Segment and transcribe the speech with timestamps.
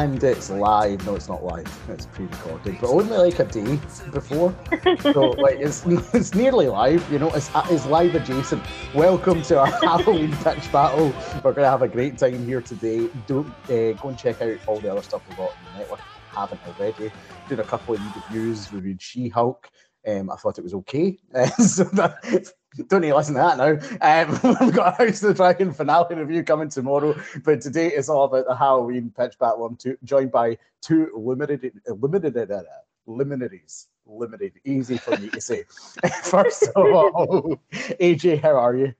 [0.00, 1.04] and it's live.
[1.04, 1.68] No, it's not live.
[1.90, 3.78] It's pre-recorded, but only like a day
[4.10, 4.54] before.
[5.02, 7.04] so like it's it's nearly live.
[7.12, 8.62] You know, it's it's live adjacent.
[8.94, 11.12] Welcome to our Halloween pitch battle.
[11.44, 13.10] We're gonna have a great time here today.
[13.26, 16.00] Don't uh, go and check out all the other stuff we've got on the network.
[16.34, 17.12] Haven't already.
[17.50, 18.72] Did a couple of reviews.
[18.72, 19.68] We reviewed She-Hulk.
[20.08, 21.18] Um, I thought it was okay.
[21.58, 22.50] So that,
[22.88, 24.22] don't need to listen to that now.
[24.22, 28.08] Um, we've got a House of the Dragon finale review coming tomorrow, but today is
[28.08, 29.66] all about the Halloween pitch battle.
[29.66, 32.62] I'm two, joined by two limited, limited, uh,
[33.06, 33.88] luminaries.
[34.06, 35.64] Limited, easy for me to say.
[36.22, 38.92] First of all, AJ, how are you?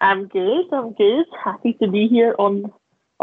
[0.00, 0.72] I'm good.
[0.72, 1.26] I'm good.
[1.42, 2.72] Happy to be here on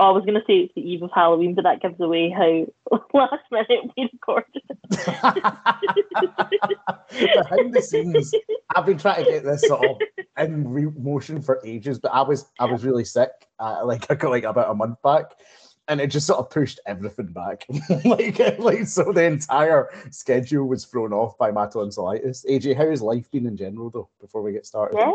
[0.02, 2.32] Oh, I was going to say it's the eve of Halloween, but that gives away
[2.32, 2.66] how
[3.14, 4.64] last minute we recorded.
[4.90, 5.44] Behind
[7.72, 8.34] the scenes,
[8.76, 10.02] I've been trying to get this sort of
[10.40, 13.30] in motion for ages, but I was I was really sick,
[13.60, 15.26] uh, like I got like about a month back,
[15.88, 17.68] and it just sort of pushed everything back.
[18.04, 22.44] like like so, the entire schedule was thrown off by my tonsillitis.
[22.50, 24.10] AJ, how has life been in general though?
[24.20, 24.98] Before we get started.
[24.98, 25.12] Yeah.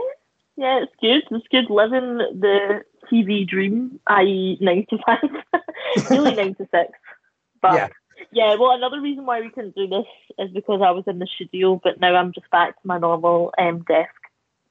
[0.57, 1.23] Yeah, it's good.
[1.31, 5.63] It's good living the TV dream, i.e., nine to five,
[6.11, 6.93] really nine to six.
[7.61, 7.89] But yeah.
[8.33, 10.07] yeah, well, another reason why we couldn't do this
[10.39, 13.53] is because I was in the studio, but now I'm just back to my normal
[13.59, 14.15] um, desk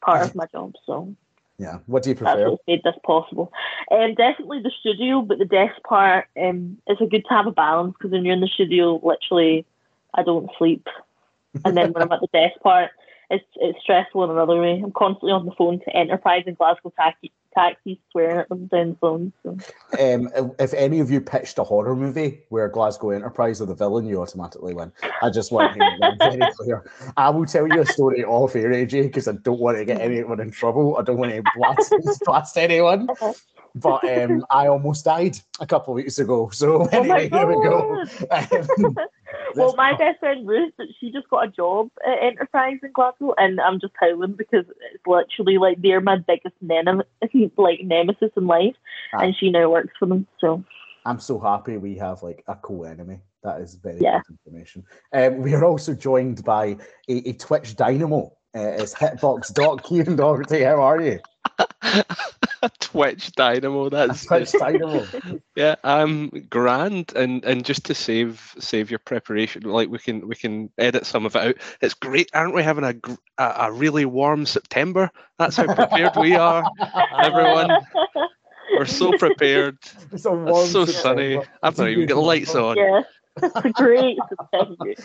[0.02, 0.74] part of my job.
[0.86, 1.16] So
[1.58, 2.36] yeah, what do you prefer?
[2.36, 3.52] That's what made this possible.
[3.92, 7.52] Um, definitely the studio, but the desk part um, it's a good to have a
[7.52, 9.66] balance because when you're in the studio, literally,
[10.14, 10.88] I don't sleep,
[11.64, 12.92] and then when I'm at the desk part
[13.30, 14.82] it's it's stressful in another way.
[14.84, 18.90] I'm constantly on the phone to Enterprise and Glasgow taxi, taxis, swearing at them down
[18.92, 19.34] the phone.
[19.44, 19.58] So.
[20.00, 24.06] Um, if any of you pitched a horror movie where Glasgow Enterprise are the villain,
[24.06, 24.92] you automatically win.
[25.22, 26.92] I just want to make that very clear.
[27.18, 30.02] I will tell you a story off air, AJ, because I don't want to get
[30.02, 30.98] anyone in trouble.
[30.98, 31.94] I don't want to blast,
[32.26, 33.08] blast anyone.
[33.76, 36.50] But um, I almost died a couple of weeks ago.
[36.50, 38.06] So oh anyway, here we go.
[38.32, 38.98] Um,
[39.56, 43.60] well, my best friend Ruth, she just got a job at Enterprise in Glasgow, and
[43.60, 47.04] I'm just howling because it's literally like they're my biggest nem-
[47.58, 48.76] like nemesis in life,
[49.14, 49.20] ah.
[49.20, 50.28] and she now works for them.
[50.40, 50.64] So
[51.06, 53.20] I'm so happy we have like a co-enemy.
[53.44, 54.22] That is very yeah.
[54.28, 54.84] good information.
[55.14, 56.78] Um, we are also joined by
[57.08, 58.36] a, a Twitch dynamo.
[58.56, 59.84] Uh, it's Hitbox Doc.
[59.88, 61.20] Kieran Doherty, how are you?
[62.80, 63.90] Twitch Dynamo.
[63.90, 65.06] That's Twitch Dynamo.
[65.56, 70.36] yeah, um, grand, and and just to save save your preparation, like we can we
[70.36, 71.56] can edit some of it out.
[71.82, 72.64] It's great, aren't we?
[72.64, 72.96] Having a
[73.38, 75.10] a, a really warm September.
[75.40, 76.64] That's how prepared we are,
[77.20, 77.72] everyone.
[78.78, 79.78] We're so prepared.
[80.12, 81.40] It's, so, warm so sunny.
[81.62, 82.78] I've not even got lights on.
[82.78, 83.02] Yeah.
[83.74, 84.18] great
[84.52, 84.96] Thank you.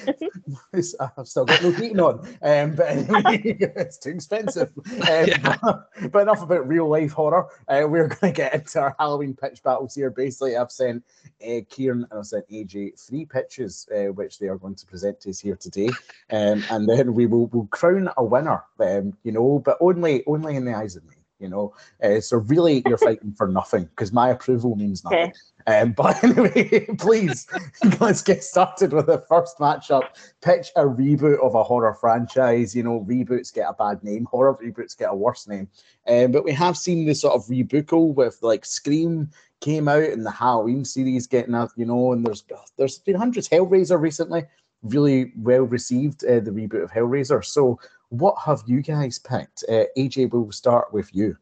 [1.19, 3.41] I've still got no heating on, um, but anyway,
[3.77, 4.71] it's too expensive.
[4.77, 5.57] Um, yeah.
[5.63, 7.49] but, but, enough about real life horror.
[7.69, 10.11] Uh, we're going to get into our Halloween pitch battles here.
[10.11, 11.05] Basically, I've sent
[11.45, 15.21] uh, Kieran and I've sent AJ three pitches, uh, which they are going to present
[15.23, 15.89] to us here today,
[16.31, 18.63] um, and then we will we'll crown a winner.
[18.79, 21.75] Um, you know, but only only in the eyes of me you know.
[22.03, 25.19] Uh, so really, you're fighting for nothing because my approval means nothing.
[25.19, 25.33] Okay.
[25.67, 27.47] Um, but anyway, please
[28.01, 30.05] let's get started with the first matchup.
[30.43, 32.75] Pitch a reboot of a horror franchise.
[32.75, 35.69] You know, reboots get a bad name, horror reboots get a worse name.
[36.07, 39.31] Um, but we have seen this sort of rebootal with like Scream
[39.61, 42.45] came out and the Halloween series getting out, you know, and there's
[42.77, 43.49] there's been hundreds.
[43.49, 44.45] Hellraiser recently,
[44.83, 47.45] really well received uh, the reboot of Hellraiser.
[47.45, 47.79] So
[48.11, 49.65] what have you guys picked?
[49.69, 51.37] Uh, AJ, we'll start with you.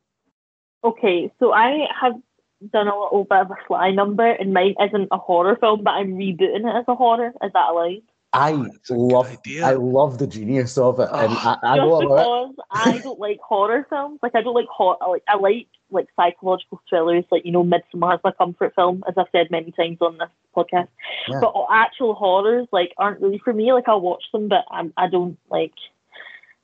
[0.84, 2.14] Okay, so I have
[2.72, 5.92] done a little bit of a sly number, and mine isn't a horror film, but
[5.92, 7.32] I'm rebooting it as a horror.
[7.42, 8.02] Is that allowed?
[8.34, 8.52] I
[8.90, 13.40] love, I love the genius of it, and I, I just because I don't like
[13.40, 14.20] horror films.
[14.22, 14.98] Like I don't like hot.
[15.08, 17.24] Like I like like psychological thrillers.
[17.30, 20.28] Like you know, Midsommar is my comfort film, as I've said many times on this
[20.54, 20.88] podcast.
[21.26, 21.40] Yeah.
[21.40, 23.72] But actual horrors like aren't really for me.
[23.72, 25.72] Like I'll watch them, but I'm, I don't like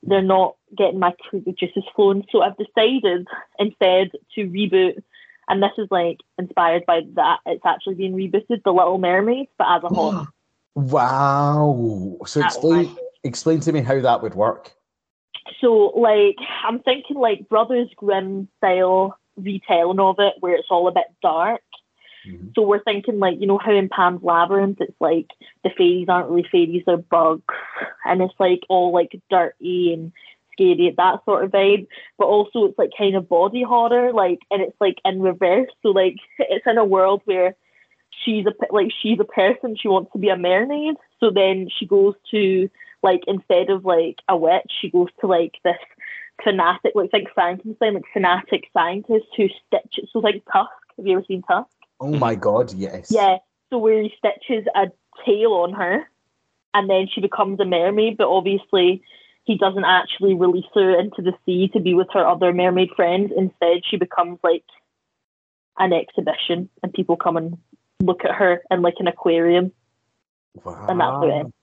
[0.07, 1.13] they're not getting my
[1.57, 2.25] juices flowing.
[2.31, 3.27] So I've decided
[3.59, 5.01] instead to reboot,
[5.47, 7.39] and this is like inspired by that.
[7.45, 10.27] It's actually being rebooted, The Little Mermaid, but as a whole.
[10.75, 12.17] wow!
[12.25, 14.73] So explain explain to me how that would work.
[15.61, 20.91] So like I'm thinking like Brothers Grimm style retelling of it, where it's all a
[20.91, 21.61] bit dark
[22.27, 22.47] Mm-hmm.
[22.55, 25.27] So we're thinking like, you know, how in Pan's Labyrinth it's like
[25.63, 27.43] the fairies aren't really fairies, they're bugs.
[28.05, 30.11] And it's like all like dirty and
[30.53, 31.87] scary, that sort of vibe.
[32.17, 35.69] But also it's like kind of body horror, like and it's like in reverse.
[35.83, 37.55] So like it's in a world where
[38.23, 40.95] she's a like she's a person, she wants to be a mermaid.
[41.19, 42.69] So then she goes to
[43.03, 45.77] like instead of like a witch, she goes to like this
[46.43, 50.71] fanatic, like like Frankenstein, like fanatic scientist who stitches so like Tusk.
[50.97, 51.69] Have you ever seen Tusk?
[51.99, 53.11] Oh my god, yes.
[53.11, 53.37] Yeah.
[53.69, 54.91] So where he stitches a
[55.25, 56.03] tail on her,
[56.73, 59.01] and then she becomes a mermaid, but obviously
[59.43, 63.31] he doesn't actually release her into the sea to be with her other mermaid friends.
[63.35, 64.63] Instead, she becomes like
[65.77, 67.57] an exhibition, and people come and
[68.01, 69.71] look at her in like an aquarium,
[70.63, 70.85] Wow.
[70.89, 71.53] and that's it.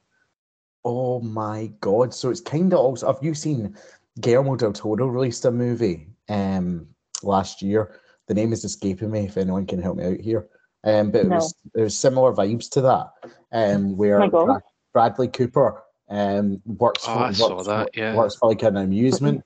[0.84, 2.12] Oh my god!
[2.14, 3.06] So it's kind of also.
[3.12, 3.76] Have you seen
[4.20, 6.88] Guillermo del Toro released a movie um
[7.23, 8.00] last year?
[8.28, 9.26] The name is escaping me.
[9.26, 10.46] If anyone can help me out here,
[10.84, 11.36] um, but it No.
[11.36, 13.12] was there was similar vibes to that,
[13.52, 14.46] um, where my God.
[14.46, 18.14] Brad- Bradley Cooper um works Oh, for, I works, saw that, yeah.
[18.14, 19.42] works for like an amusement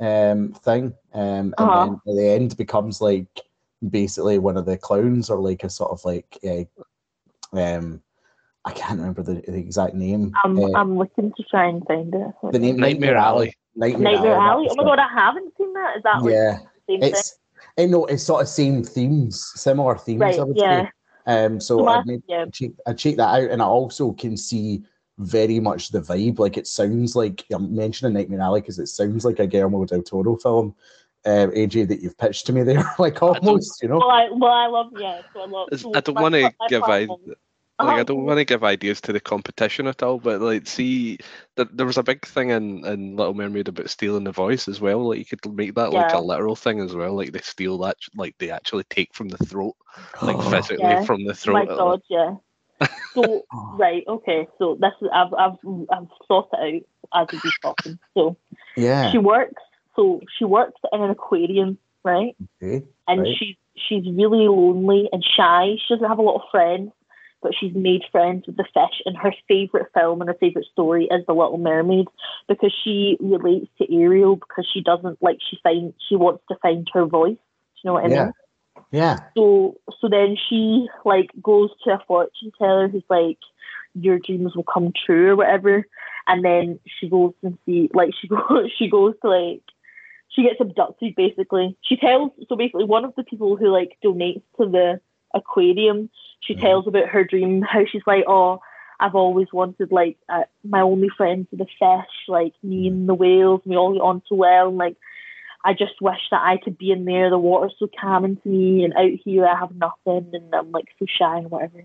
[0.00, 1.84] um thing, um, and Uh-huh.
[1.86, 3.26] then at the end becomes like
[3.90, 6.64] basically one of the clowns or like a sort of like uh,
[7.58, 8.00] um.
[8.66, 10.32] I can't remember the, the exact name.
[10.42, 12.34] I'm, uh, I'm looking to try and find it.
[12.50, 13.54] the name Nightmare Alley.
[13.76, 14.64] Nightmare, Nightmare Alley.
[14.68, 15.96] that Oh my god, I haven't seen that.
[15.98, 16.24] Is that it.
[16.24, 17.22] like yeah, the same thing?
[17.76, 20.20] It's I know it's sort of same themes, similar themes.
[20.20, 20.84] Right, I would yeah.
[20.86, 20.90] say.
[21.26, 22.44] Um, so So I my- made yeah.
[22.52, 24.82] check, I check that out, and I also can see
[25.18, 26.38] very much the vibe.
[26.38, 30.02] Like it sounds like I'm mentioning Nightmare Alley because it sounds like a Guillermo del
[30.02, 30.74] Toro film.
[31.26, 33.96] Um, AJ, that you've pitched to me there, like almost, you know.
[33.96, 35.22] Well, I well, I love yeah.
[35.32, 35.68] So I love.
[35.94, 37.08] I don't want to give I
[37.78, 40.40] platform- like I Oh, don't want to give ideas to the competition at all, but
[40.40, 41.18] like see
[41.56, 44.80] there, there was a big thing in, in Little Mermaid about stealing the voice as
[44.80, 45.08] well.
[45.08, 47.14] Like you could make that like a literal thing as well.
[47.14, 49.74] Like they steal that like they actually take from the throat,
[50.22, 50.50] like Oh.
[50.50, 51.04] physically Yeah.
[51.04, 51.54] from the throat.
[51.54, 51.76] My throat.
[51.78, 52.34] God, yeah.
[53.14, 54.46] So Oh, right, okay.
[54.58, 55.56] So this is I've I've
[55.90, 57.98] I've thought it out as we be talking.
[58.14, 58.36] So
[58.76, 59.10] yeah.
[59.12, 59.62] she works.
[59.96, 62.34] So she works in an aquarium, right?
[62.62, 62.84] Okay.
[63.08, 63.36] and Right.
[63.38, 65.76] she's she's really lonely and shy.
[65.86, 66.90] She doesn't have a lot of friends,
[67.44, 69.02] but she's made friends with the fish.
[69.04, 72.06] And her favorite film and her favorite story is The Little Mermaid
[72.48, 76.88] because she relates to Ariel because she doesn't like she find she wants to find
[76.94, 77.36] her voice.
[77.36, 78.24] Do you know what I Yeah.
[78.24, 78.32] mean?
[78.90, 79.20] Yeah.
[79.36, 83.38] So so then she like goes to a fortune teller who's like,
[83.94, 85.86] Your dreams will come true or whatever.
[86.26, 89.60] And then she goes and see like she goes she goes to like
[90.30, 91.76] she gets abducted basically.
[91.82, 95.00] She tells so basically one of the people who like donates to the
[95.34, 96.08] aquarium,
[96.40, 96.60] she Mhm.
[96.60, 98.60] tells about her dream, how she's like, Oh,
[99.00, 103.14] I've always wanted like uh, my only friends are the fish, like me and the
[103.14, 104.96] whales, and we all get on so well and like
[105.66, 107.30] I just wish that I could be in there.
[107.30, 110.88] The water's so calming to me, and out here I have nothing, and I'm like
[110.98, 111.82] so shy and whatever.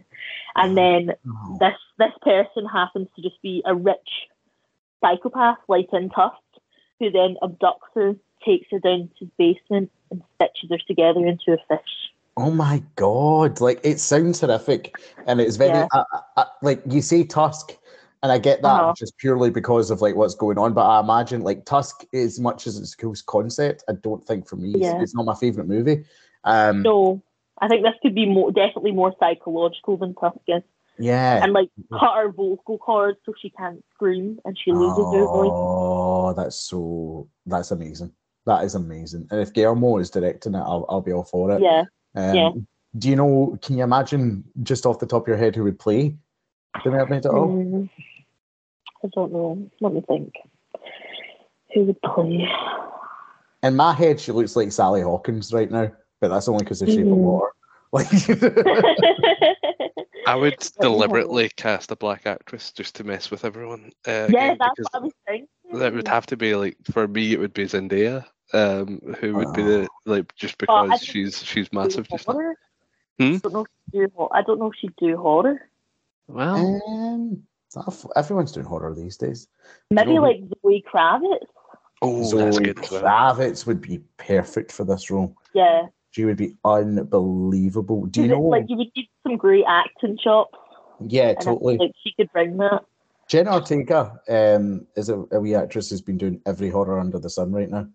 [0.56, 1.58] And then Oh.
[1.60, 4.28] this this person happens to just be a rich
[5.02, 6.36] psychopath, like in Tusk,
[7.00, 11.54] who then abducts her, takes her down to his basement, and stitches her together into
[11.54, 12.09] a fish.
[12.40, 13.60] Oh my god!
[13.60, 14.96] Like it sounds horrific,
[15.28, 15.88] and it's very Yeah.
[15.92, 17.74] I, I, I- like you say Tusk,
[18.24, 18.94] and I get that Uh-huh.
[18.98, 20.74] just purely because of like what's going on.
[20.74, 24.48] But I imagine like Tusk, as much as it's a cool concept, I don't think
[24.48, 25.02] for me it's, Yeah.
[25.02, 26.06] it's not my favorite movie.
[26.46, 27.22] Um, So
[27.60, 30.64] I think this could be more definitely more psychological than Tusk is,
[30.98, 31.44] yeah.
[31.44, 35.52] and like cut her vocal cords so she can't scream and she loses her voice.
[35.54, 38.14] Oh, that's so that's amazing.
[38.46, 39.28] That is amazing.
[39.30, 41.62] And if Guillermo is directing it, I'll, I'll be all for it.
[41.62, 41.84] Yeah.
[42.16, 42.50] Um, yeah.
[42.98, 43.58] Do you know?
[43.62, 46.16] Can you imagine just off the top of your head who would play
[46.84, 47.50] the mermaid at all?
[47.50, 47.90] Mm,
[49.04, 49.70] I don't know.
[49.80, 50.34] Let me think.
[51.74, 52.48] Who would play?
[53.62, 56.90] In my head, she looks like Sally Hawkins right now, but that's only because of
[56.90, 57.18] Shape of Mhm.
[57.18, 57.46] Water.
[57.92, 58.08] Like,
[60.28, 63.44] I would Let me have a deliberately cast a black actress just to mess with
[63.44, 63.92] everyone.
[64.08, 65.48] Uh, yeah, again, that's what I was thinking.
[65.74, 67.34] that would have to be like for me.
[67.34, 69.66] It would be Zendaya, um, who would be Oh.
[69.68, 72.08] the like just because think she's she's massive.
[72.10, 72.34] Just now.
[72.34, 72.56] horror.
[73.20, 73.36] Hmm?
[73.36, 75.70] I don't know if she'd do I don't know if she'd do horror.
[76.28, 77.44] Well, um,
[78.16, 79.48] everyone's doing horror these days.
[79.90, 81.46] Maybe know like Zoe Kravitz.
[82.02, 83.02] oh, Zoe that's good as well.
[83.04, 85.36] Kravitz would be perfect for this role.
[85.54, 85.88] Yeah.
[86.12, 88.06] She would be unbelievable.
[88.08, 88.42] Do you know?
[88.42, 90.58] like you would need some great acting chops.
[91.02, 91.78] yeah, And I feel totally.
[91.78, 92.84] like she could bring that.
[93.28, 97.30] Jenna Ortega um, is a, a wee actress who's been doing every horror under the
[97.30, 97.88] sun right now.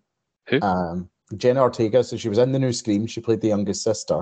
[0.49, 0.61] Who?
[0.61, 2.03] Um, Jenna Ortega.
[2.03, 3.07] So she was in the new Scream.
[3.07, 4.17] She played the youngest sister.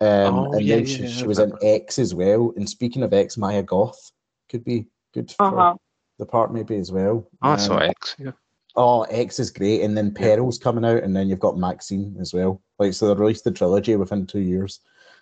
[0.00, 1.66] Um, Oh, and yeah, then she, yeah, she was in remember.
[1.66, 2.52] X as well.
[2.56, 4.12] And speaking of X, Mia Goth
[4.48, 5.74] could be good for Uh huh.
[6.18, 7.28] the part maybe as well.
[7.42, 8.16] Oh, I saw Um, X.
[8.18, 8.32] Yeah.
[8.78, 12.34] Oh, X is great, and then Pearl's coming out, and then you've got Maxine as
[12.34, 12.60] well.
[12.78, 14.80] Like so, they released the trilogy within two years.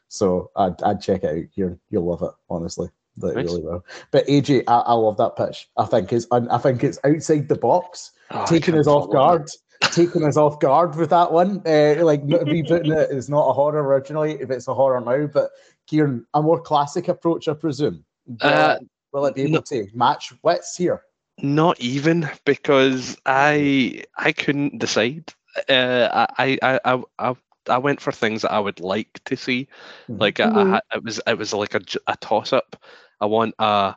[0.09, 1.45] So I'd, I'd check it out.
[1.55, 2.89] You're you'll love it, honestly.
[3.17, 3.45] Like, Nice.
[3.45, 3.85] really will.
[4.11, 5.69] But AJ, I, I love that pitch.
[5.77, 9.13] I think it's un, I think it's outside the box, Oh, taking us off follow
[9.13, 9.49] guard,
[9.95, 11.63] taking us off guard with that one.
[11.67, 15.27] Uh, like not rebooting it is not a horror originally, if it's a horror now.
[15.27, 15.51] But
[15.87, 18.05] Kieran, a more classic approach, I presume.
[18.27, 19.61] Will, Uh, it, will it be able no.
[19.61, 21.03] to match wits here?
[21.39, 25.33] Not even because I I couldn't decide.
[25.69, 27.35] Uh, I I I I
[27.69, 29.69] I went for things that I would like to see.
[30.09, 30.21] Mhm.
[30.21, 30.81] Like I, I, Mhm.
[30.95, 32.77] it was it was like a toss up.
[33.21, 33.95] I want a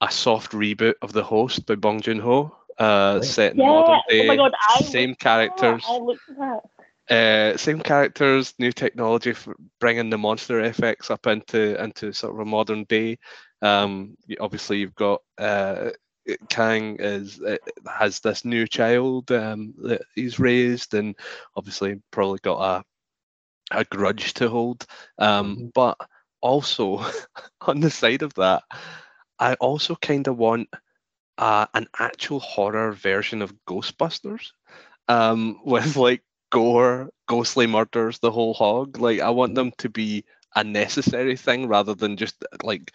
[0.00, 3.66] a soft reboot of the host by Bong Joon Ho, uh, set in Yeah.
[3.66, 5.50] modern Oh day, my god, I same looked that.
[5.50, 5.84] characters.
[5.88, 6.60] I looked at that.
[7.10, 12.40] Uh, same characters, new technology, for bringing the monster effects up into into sort of
[12.40, 13.18] a modern day.
[13.62, 15.90] Um, obviously, you've got uh,
[16.48, 21.16] Kang is uh, has this new child um, that he's raised, and
[21.56, 22.82] obviously probably got
[23.72, 24.86] a a grudge to hold.
[25.18, 25.72] Um, Mhm.
[25.74, 25.98] But
[26.40, 27.04] also
[27.62, 28.62] on the side of that,
[29.38, 30.68] I also kind of want
[31.38, 34.50] uh, an actual horror version of Ghostbusters
[35.08, 38.98] um, with like gore, ghostly murders, the whole hog.
[38.98, 40.24] Like I want them to be
[40.54, 42.92] a necessary thing rather than just like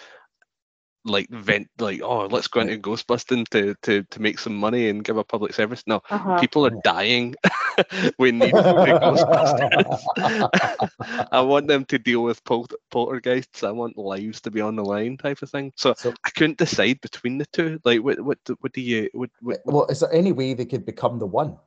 [1.05, 5.03] like vent like oh let's go into ghostbusting to to to make some money and
[5.03, 6.37] give a public service no Uh-huh.
[6.37, 7.33] people are dying
[8.17, 8.57] we need
[9.03, 10.07] ghostbusters
[11.31, 14.83] i want them to deal with pol- poltergeists i want lives to be on the
[14.83, 18.39] line type of thing so So- i couldn't decide between the two like what what
[18.59, 21.57] what do you what, what well, is there any way they could become the one?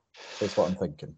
[0.41, 1.17] That's what I'm thinking.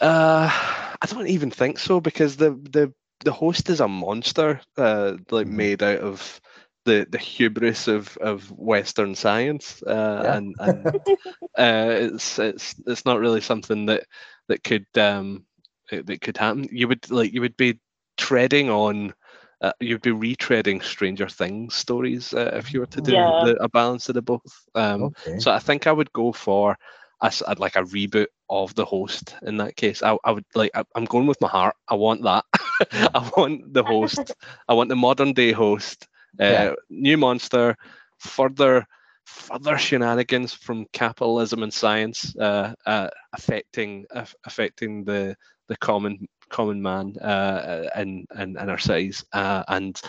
[0.00, 2.92] Uh, I don't even think so because the the
[3.24, 5.48] the host is a monster, uh, like Mhm.
[5.48, 6.40] made out of
[6.84, 10.36] the the hubris of of Western science, uh, Yeah.
[10.36, 10.96] and and
[11.58, 14.04] uh, it's it's it's not really something that
[14.48, 15.44] that could um
[15.90, 16.68] that that could happen.
[16.70, 17.78] You would like you would be
[18.16, 19.14] treading on.
[19.60, 23.40] Uh, you'd be retreading Stranger Things stories uh, if you were to do Yeah.
[23.40, 24.68] the, a balance of the both.
[24.74, 25.38] Um, Okay.
[25.38, 26.76] so I think I would go for
[27.22, 30.02] a, s- a- like a reboot of the host in that case.
[30.02, 31.74] I, I would like I, I'm going with my heart.
[31.88, 32.44] I want that.
[33.14, 34.34] I want the host.
[34.68, 36.06] I want the modern day host.
[36.38, 36.74] Uh, Yeah.
[36.90, 37.76] New monster.
[38.18, 38.86] Further
[39.24, 45.36] further shenanigans from capitalism and science uh, uh, affecting aff- affecting the
[45.68, 50.00] the common common man uh, in, in in our cities uh, and.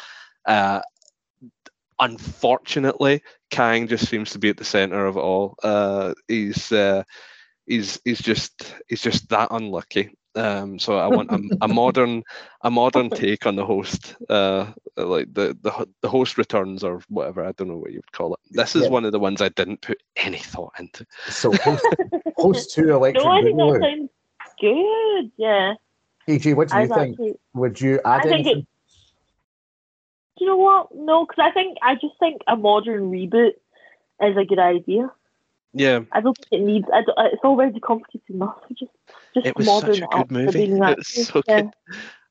[0.45, 0.81] Uh,
[1.99, 5.55] unfortunately, Kang just seems to be at the center of it all.
[5.63, 7.03] Uh, he's uh,
[7.65, 10.15] he's he's just he's just that unlucky.
[10.35, 12.23] Um, so I want a, a modern
[12.61, 17.45] a modern take on the host, uh, like the, the the host returns or whatever.
[17.45, 18.39] I don't know what you would call it.
[18.51, 18.89] This is Yeah.
[18.89, 21.05] one of the ones I didn't put any thought into.
[21.29, 21.85] So host,
[22.35, 23.81] host two electric No, I think that Boogaloo.
[23.81, 24.09] sounds
[24.59, 25.31] good.
[25.37, 25.73] Yeah.
[26.27, 27.11] PG, what do I you think?
[27.13, 28.59] actually, Would you add I think anything?
[28.59, 28.67] it.
[30.37, 30.93] Do you know what?
[30.93, 33.53] No, because I think I just think a modern reboot
[34.21, 35.11] is a good idea.
[35.73, 36.87] Yeah, I don't think it needs.
[36.93, 38.57] I don't, it's already complicated enough.
[38.77, 38.91] Just,
[39.35, 40.71] just it was modern such a good up to movie.
[40.97, 41.61] It's so yeah.
[41.61, 41.71] good.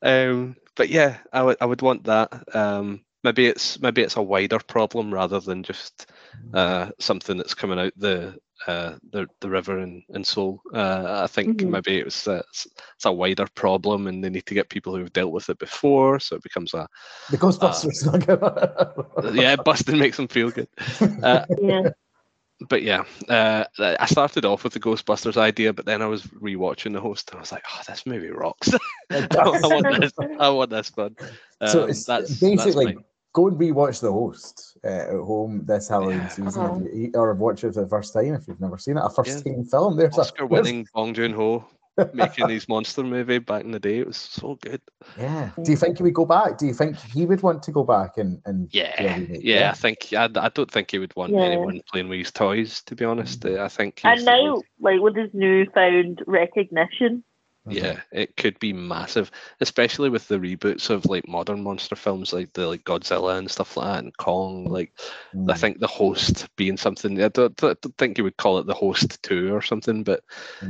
[0.03, 2.33] Um, but yeah, I would I would want that.
[2.55, 6.11] Um, maybe it's maybe it's a wider problem rather than just
[6.53, 10.61] uh, something that's coming out the uh, the the river in, in Seoul.
[10.73, 11.71] Uh, I think Mhm.
[11.71, 14.97] maybe it was uh, it's, it's a wider problem, and they need to get people
[14.97, 16.87] who've dealt with it before, so it becomes a
[17.31, 18.07] The Ghostbusters.
[19.25, 20.69] uh, yeah, busting makes them feel good.
[21.23, 21.91] Uh, yeah.
[22.69, 26.93] But yeah, uh, I started off with the Ghostbusters idea, but then I was rewatching
[26.93, 28.71] the host, and I was like, oh, this movie rocks.
[29.11, 29.27] I
[29.63, 30.13] want this.
[30.39, 31.17] I want this one.
[31.61, 32.99] Um, so it's that's basically that's
[33.33, 36.29] go and rewatch the host uh, at home this Halloween Yeah.
[36.29, 36.81] season, Uh-huh.
[36.85, 39.03] if you- or watch it for the first time if you've never seen it.
[39.05, 39.97] A first time film.
[39.97, 41.67] There's a there's- Oscar-winning Bong Joon-ho
[42.13, 43.99] making these monster movie back in the day.
[43.99, 44.81] It was so good.
[45.19, 45.51] Yeah.
[45.63, 46.59] Do you think he would go back?
[46.59, 49.71] Do you think he would want to go back and and do a Yeah, yeah.
[49.71, 51.43] I think I, I don't think he would want Yeah.
[51.43, 52.83] anyone playing with his toys.
[52.87, 54.01] To be honest, Uh, I think.
[54.05, 57.25] And he's- now, like with his newfound recognition.
[57.67, 59.31] Yeah, it could be massive,
[59.63, 63.79] especially with the reboots of like modern monster films like the like Godzilla and stuff
[63.79, 64.67] like that, and Kong.
[64.67, 64.93] Like
[65.33, 65.59] I Mm.
[65.59, 67.23] think the host being something.
[67.23, 70.23] I don't, I don't think you would call it the host two or something, but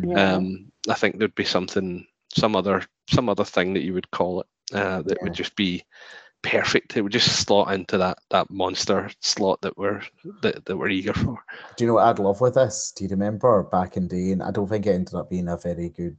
[0.05, 0.37] Yeah.
[0.37, 4.41] um, I think there'd be something, some other, some other thing that you would call
[4.41, 5.25] it uh, that Yeah.
[5.25, 5.83] would just be
[6.43, 6.97] perfect.
[6.97, 10.03] It would just slot into that that monster slot that we're
[10.43, 11.39] that, that we're eager for.
[11.77, 12.93] Do you know what I'd love with this?
[12.95, 14.33] Do you remember back in day?
[14.33, 16.19] And I don't think it ended up being a very good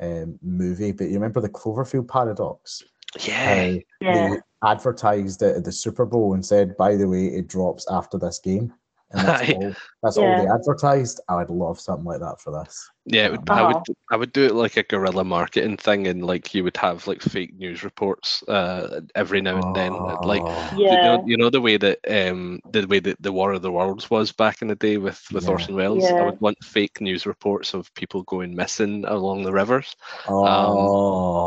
[0.00, 2.82] um, movie, but you remember the Cloverfield paradox?
[3.26, 4.28] Yeah, How yeah.
[4.30, 8.18] they advertised it at the Super Bowl and said, by the way, it drops after
[8.18, 8.72] this game.
[9.12, 11.20] And that's all that's all they advertised.
[11.28, 12.90] I would love something like that for this.
[13.06, 13.26] yeah.
[13.26, 13.78] It would, I would
[14.10, 17.22] I would do it like a guerrilla marketing thing, and like you would have like
[17.22, 21.60] fake news reports uh, every now and then, like Oh, you know, you know the
[21.60, 24.76] way that um the way that the War of the Worlds was back in the
[24.76, 25.48] day with with Yeah.
[25.48, 26.12] Orson Welles.
[26.18, 29.96] I would want fake news reports of people going missing along the rivers,
[30.28, 30.92] oh.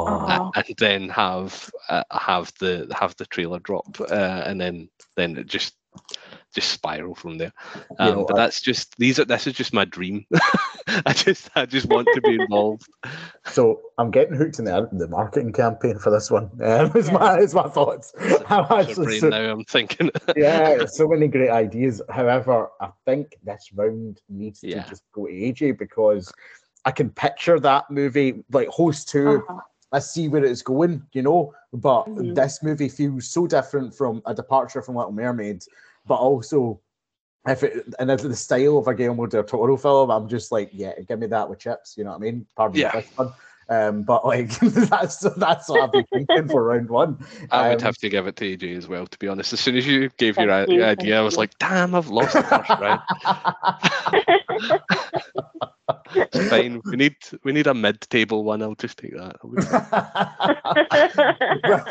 [0.08, 0.52] Uh-huh.
[0.56, 5.38] a- and then have uh, have the have the trailer drop, uh, and then then
[5.38, 5.76] it just
[6.54, 7.54] just spiral from there.
[8.00, 10.26] Um, you know, but I, that's just these are this is just my dream.
[11.06, 12.88] I just I just want to be involved.
[13.46, 16.52] So I'm getting hooked in the, the marketing campaign for this one.
[16.62, 18.14] Um, is my is my thoughts.
[18.48, 20.12] I'm actually, so, now I'm thinking.
[20.38, 22.02] yeah, so many great ideas.
[22.10, 24.84] However, I think this round needs yeah.
[24.84, 26.32] to just go to AJ because
[26.86, 29.60] I can picture that movie like Host 2 uh-huh.
[29.92, 31.54] I see where it's going, you know.
[31.74, 32.34] But mm-hmm.
[32.34, 35.64] this movie feels so different from a departure from Little Mermaid,
[36.06, 36.82] but also
[37.48, 40.70] if it and if the style of a Guillermo del Toro film, I'm just like,
[40.74, 41.96] yeah, give me that with chips.
[41.98, 42.46] You know what I mean?
[42.56, 42.92] Pardon yeah.
[42.92, 43.34] the one.
[43.70, 47.26] Um, but like that's that's what I've been thinking for round one.
[47.50, 49.54] I would um, have to give it to AJ as well, to be honest.
[49.54, 52.70] As soon as you gave your idea, I was like, damn, I've lost the first
[52.70, 53.02] round.
[56.16, 56.82] it's fine.
[56.86, 58.62] We need we need a mid-table one.
[58.62, 59.38] I'll just take that.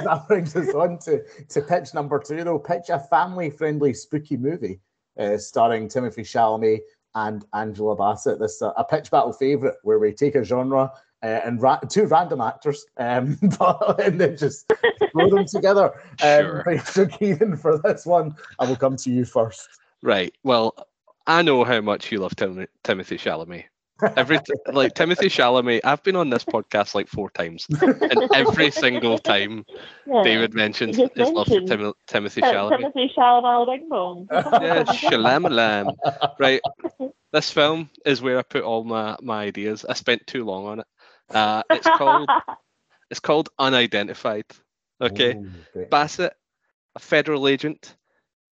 [0.05, 2.59] that brings us on to, to pitch number two, though.
[2.59, 4.81] Pitch a family-friendly spooky movie
[5.19, 6.81] uh, starring Timothy Chalamet
[7.15, 8.39] and Angela Bassett.
[8.39, 10.93] This uh, a pitch battle favorite where we take a genre
[11.23, 14.73] uh, and ra- two random actors, um, but, and then just
[15.13, 15.93] throw them together.
[16.23, 16.83] Um, sure.
[16.85, 19.69] So Kieran, for this one, I will come to you first.
[20.03, 20.35] Right.
[20.43, 20.75] Well,
[21.27, 23.65] I know how much you love Tim- Timothée Chalamet.
[24.17, 24.39] Every
[24.73, 29.65] like Timothy Chalamet, I've been on this podcast like four times, and every single time
[30.07, 30.23] yeah.
[30.23, 32.93] David mentions his love for Tim- Timothée Chalamet.
[32.93, 34.29] Timothée Chalamet, Bing Bong.
[34.33, 35.97] yeah, Shalamalam.
[36.39, 36.61] Right,
[37.33, 39.85] this film is where I put all my my ideas.
[39.89, 40.87] I spent too long on it.
[41.31, 42.29] Uh, it's called
[43.11, 44.47] it's called Unidentified.
[45.01, 46.35] Okay, Ooh, Bassett,
[46.95, 47.97] a federal agent.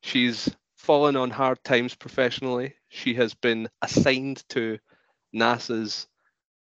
[0.02, 2.74] She's fallen on hard times professionally.
[2.88, 4.78] She has been assigned to
[5.34, 6.06] NASA's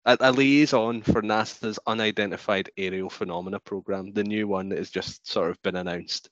[0.05, 5.29] a, a liaison for NASA's Unidentified Aerial Phenomena Program, the new one that has just
[5.29, 6.29] sort of been announced.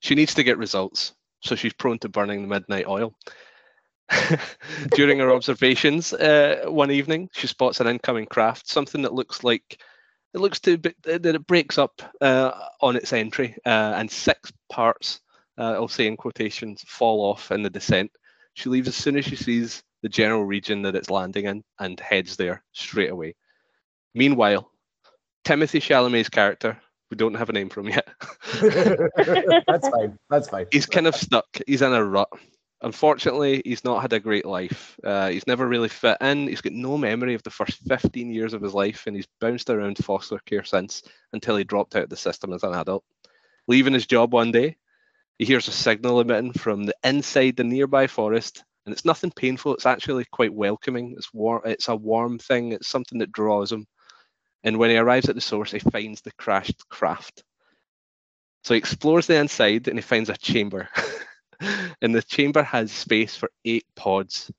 [0.00, 3.14] She needs to get results, so she's prone to burning the midnight oil.
[4.94, 9.82] During her observations uh, one evening, she spots an incoming craft, something that looks like
[10.34, 15.20] it looks to that it breaks up uh, on its entry, uh, and six parts,
[15.56, 18.10] uh, I'll say in quotations, fall off in the descent.
[18.52, 21.98] She leaves as soon as she sees the general region that it's landing in and
[21.98, 23.34] heads there straight away.
[24.14, 24.70] Meanwhile,
[25.44, 26.80] Timothy Chalamet's character,
[27.10, 28.08] we don't have a name for him yet.
[29.66, 30.18] That's fine.
[30.28, 30.66] That's fine.
[30.70, 31.46] He's kind of stuck.
[31.66, 32.28] He's in a rut.
[32.80, 34.96] Unfortunately, he's not had a great life.
[35.02, 36.46] Uh, he's never really fit in.
[36.46, 39.68] He's got no memory of the first 15 years of his life, and he's bounced
[39.68, 43.04] around foster care since until he dropped out of the system as an adult.
[43.66, 44.76] Leaving his job one day,
[45.38, 49.74] he hears a signal emitting from the inside the nearby forest and it's nothing painful.
[49.74, 51.12] It's actually quite welcoming.
[51.14, 51.60] It's warm.
[51.66, 52.72] It's a warm thing.
[52.72, 53.86] It's something that draws him.
[54.64, 57.44] And when he arrives at the source, he finds the crashed craft.
[58.64, 60.88] So he explores the inside and he finds a chamber.
[62.00, 64.50] and the chamber has space for eight pods.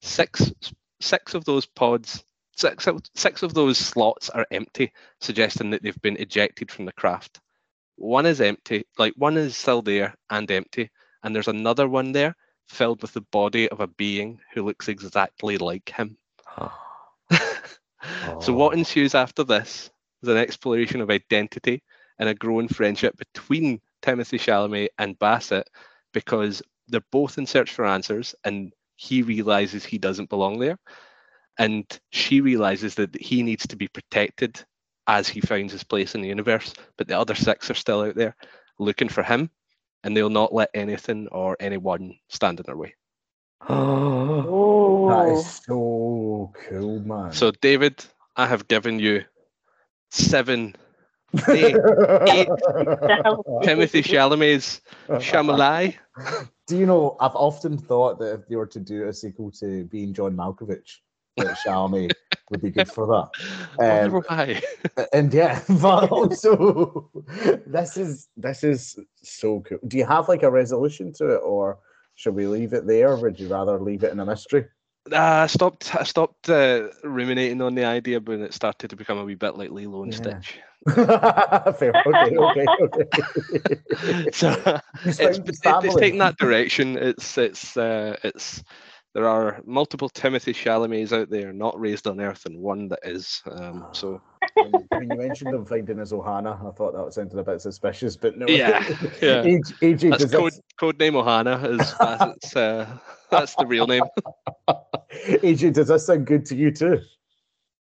[0.00, 0.52] Six
[1.00, 2.22] six of those pods,
[2.56, 7.40] six, six of those slots are empty, suggesting that they've been ejected from the craft.
[7.96, 10.88] One is empty, like one is still there and empty,
[11.24, 12.36] and there's another one there
[12.68, 16.16] filled with the body of a being who looks exactly like him.
[18.40, 18.78] So, what oh.
[18.78, 19.90] ensues after this
[20.22, 21.82] is an exploration of identity
[22.18, 25.68] and a growing friendship between Timothy Chalamet and Bassett
[26.12, 30.78] because they're both in search for answers and he realizes he doesn't belong there.
[31.58, 34.64] And she realizes that he needs to be protected
[35.06, 36.74] as he finds his place in the universe.
[36.96, 38.36] But the other six are still out there
[38.78, 39.50] looking for him
[40.04, 42.94] and they'll not let anything or anyone stand in their way.
[44.54, 47.32] Oh, that is so cool, man.
[47.32, 48.04] So, David,
[48.36, 49.24] I have given you
[50.10, 50.74] seven,
[51.48, 51.76] eight,
[52.28, 52.48] eight
[53.62, 55.96] Timothée Chalamet's Shamalai.
[56.66, 59.84] Do you know, I've often thought that if they were to do a sequel to
[59.84, 60.98] Being John Malkovich,
[61.36, 62.12] that Chalamet
[62.50, 63.30] would be good for that.
[63.78, 64.62] Um, why.
[65.12, 67.10] and yeah, but also
[67.66, 69.78] this is this is so cool.
[69.86, 71.78] Do you have like a resolution to it, or
[72.14, 73.16] should we leave it there?
[73.16, 74.66] would you rather leave it in a mystery?
[75.10, 75.94] Uh, I stopped.
[75.96, 79.56] I stopped uh, ruminating on the idea when it started to become a wee bit
[79.56, 80.18] like Lilo and yeah.
[80.18, 80.60] Stitch.
[80.94, 81.92] Fair.
[82.06, 82.36] Okay.
[82.36, 82.66] Okay.
[82.82, 84.30] Okay.
[84.32, 86.98] so it's, it's, it's taking that direction.
[86.98, 88.62] It's it's uh, it's
[89.14, 93.42] there are multiple Timothy Chalamets out there, not raised on earth, and one that is.
[93.50, 94.22] Um, so
[94.54, 98.38] when, you mentioned them finding his Ohana, I thought that sounded a bit suspicious, but
[98.38, 98.46] no.
[98.48, 98.82] Yeah,
[99.20, 99.42] yeah.
[99.42, 102.98] AJ, AJ, that's code, code name Ohana is that's, uh,
[103.30, 104.04] that's the real name.
[104.68, 107.00] AJ, does that sound good to you too?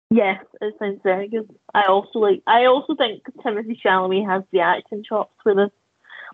[0.10, 1.50] Yes, it sounds very good.
[1.74, 2.42] I also like.
[2.46, 5.72] I also think Timothy Chalamet has the acting chops for this.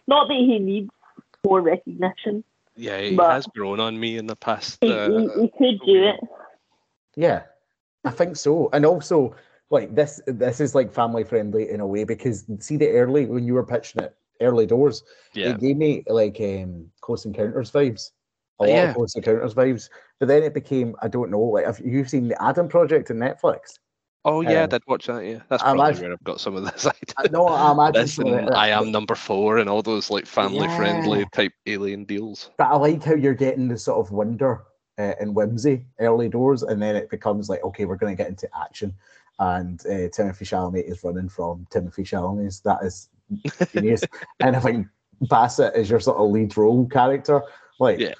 [0.08, 0.90] Not that he needs
[1.46, 2.44] more recognition.
[2.78, 4.78] Yeah, he But- has grown on me in the past.
[4.82, 6.16] He, Uh, he, he could do it.
[7.16, 7.44] Yeah,
[8.06, 8.70] I think so.
[8.74, 9.36] And also,
[9.72, 13.44] like this, this is like family friendly in a way because see the early when
[13.46, 18.12] you were pitching it, early doors, yeah, it gave me like um Close Encounters vibes,
[18.60, 18.90] a lot Yeah.
[18.90, 19.90] of Close Encounters vibes.
[20.20, 23.18] But then it became, I don't know, like have you seen the Adam Project on
[23.18, 23.80] Netflix?
[24.30, 25.24] Oh yeah, I Um, did watch that.
[25.26, 26.86] Yeah, that's I probably imagine- where I've got some of this.
[27.18, 31.20] I- No, I imagine this I am number four and all those like family friendly
[31.20, 31.26] Yeah.
[31.32, 32.52] type alien deals.
[32.58, 34.63] But I like how you're getting the sort of wonder
[34.98, 38.30] uh, and whimsy early doors, and then it becomes like, okay, we're going to get
[38.30, 38.94] into action.
[39.40, 42.60] And uh, Timothy Chalamet is running from Timothy Chalamet's.
[42.62, 43.08] That is
[43.74, 44.04] genius.
[44.42, 44.88] and I think
[45.22, 47.44] Bassett is your sort of lead role character.
[47.80, 48.16] Like, Yeah.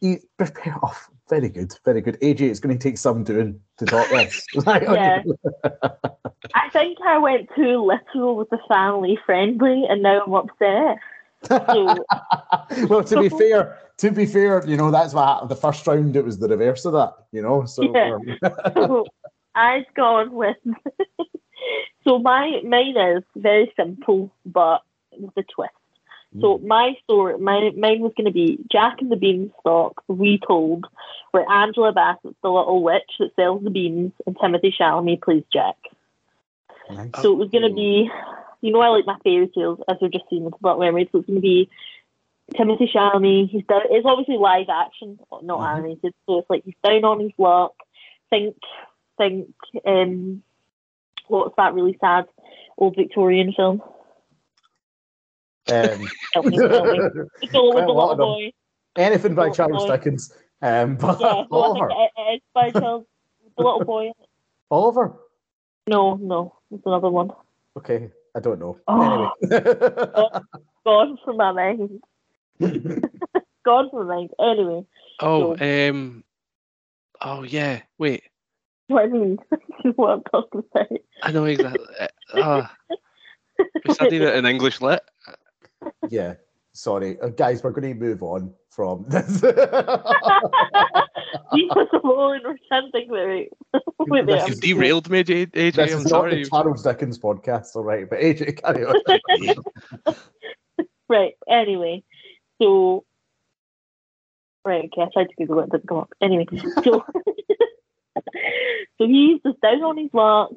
[0.00, 1.08] he prepare off.
[1.28, 2.20] Very good, very good.
[2.20, 4.46] AJ, it's going to take some doing to talk this.
[4.66, 5.22] Yeah.
[6.54, 10.98] I think I went too literal with the family friendly, and now I'm upset.
[11.48, 12.04] So
[12.88, 15.50] well, to be fair, to be fair, you know that's what happened.
[15.50, 17.14] The first round, it was the reverse of that.
[17.32, 18.18] You know, so Yeah.
[18.74, 19.06] so
[19.54, 20.56] I've gone with.
[22.04, 25.72] so my mine is very simple, but with a twist.
[26.40, 30.84] So my story, my mine was going to be Jack and the Beanstalk retold,
[31.30, 35.76] where Angela Bassett's the little witch that sells the beans, and Timothy Chalamet plays Jack.
[36.90, 37.10] nice.
[37.22, 38.10] So it was going to be,
[38.60, 41.08] you know, I like my fairy tales as we're just seeing with the Black Mermaid.
[41.10, 41.70] So it's going to be
[42.54, 43.48] Timothy Chalamet.
[43.48, 43.82] He's down.
[43.90, 45.78] It's obviously live action, not Mhm.
[45.78, 46.14] animated.
[46.26, 47.74] So it's like he's down on his luck.
[48.30, 48.56] Think,
[49.16, 49.54] think.
[49.86, 50.42] Um,
[51.28, 52.26] what's that really sad
[52.76, 53.82] old Victorian film?
[55.72, 56.58] Um, Help me.
[57.42, 58.52] It's all with the a lot little of boy.
[58.96, 59.96] anything by Charles boy.
[59.96, 60.32] Dickens.
[60.62, 63.04] Um, but Yeah, well, I Oliver, think it, it is by Charles.
[63.56, 64.10] The little boy.
[64.70, 65.14] Oliver.
[65.88, 67.30] No, no, it's another one.
[67.76, 68.78] Okay, I don't know.
[68.88, 69.30] Oh.
[69.42, 70.40] Anyway.
[70.84, 72.00] Gone from my mind.
[73.64, 74.30] Gone from my mind.
[74.40, 74.84] Anyway.
[75.20, 76.24] Oh, um,
[77.22, 77.82] oh yeah.
[77.98, 78.22] Wait,
[78.88, 79.38] what I mean,
[79.96, 80.88] what I'm talking about.
[81.22, 81.86] I know exactly.
[82.34, 82.66] uh,
[83.58, 85.02] we studied it in English lit.
[86.10, 86.34] Yeah,
[86.72, 87.62] sorry, uh, guys.
[87.62, 89.42] We're going to move on from this.
[89.42, 89.52] Leave
[91.70, 92.40] us alone.
[92.44, 93.48] We're trying to think about it.
[93.98, 94.48] Wait.
[94.48, 95.74] You've derailed me, J- AJ.
[95.74, 96.42] this I'm is not sorry.
[96.44, 98.08] the Charles Dickens podcast, all right?
[98.08, 100.14] But AJ, carry on.
[101.08, 101.34] Right.
[101.48, 102.02] Anyway,
[102.60, 103.04] so
[104.64, 104.84] right.
[104.86, 106.12] Okay, I tried to Google it, it didn't come up.
[106.20, 106.46] Anyway,
[106.82, 106.82] so
[108.16, 110.50] so he's just down on his luck.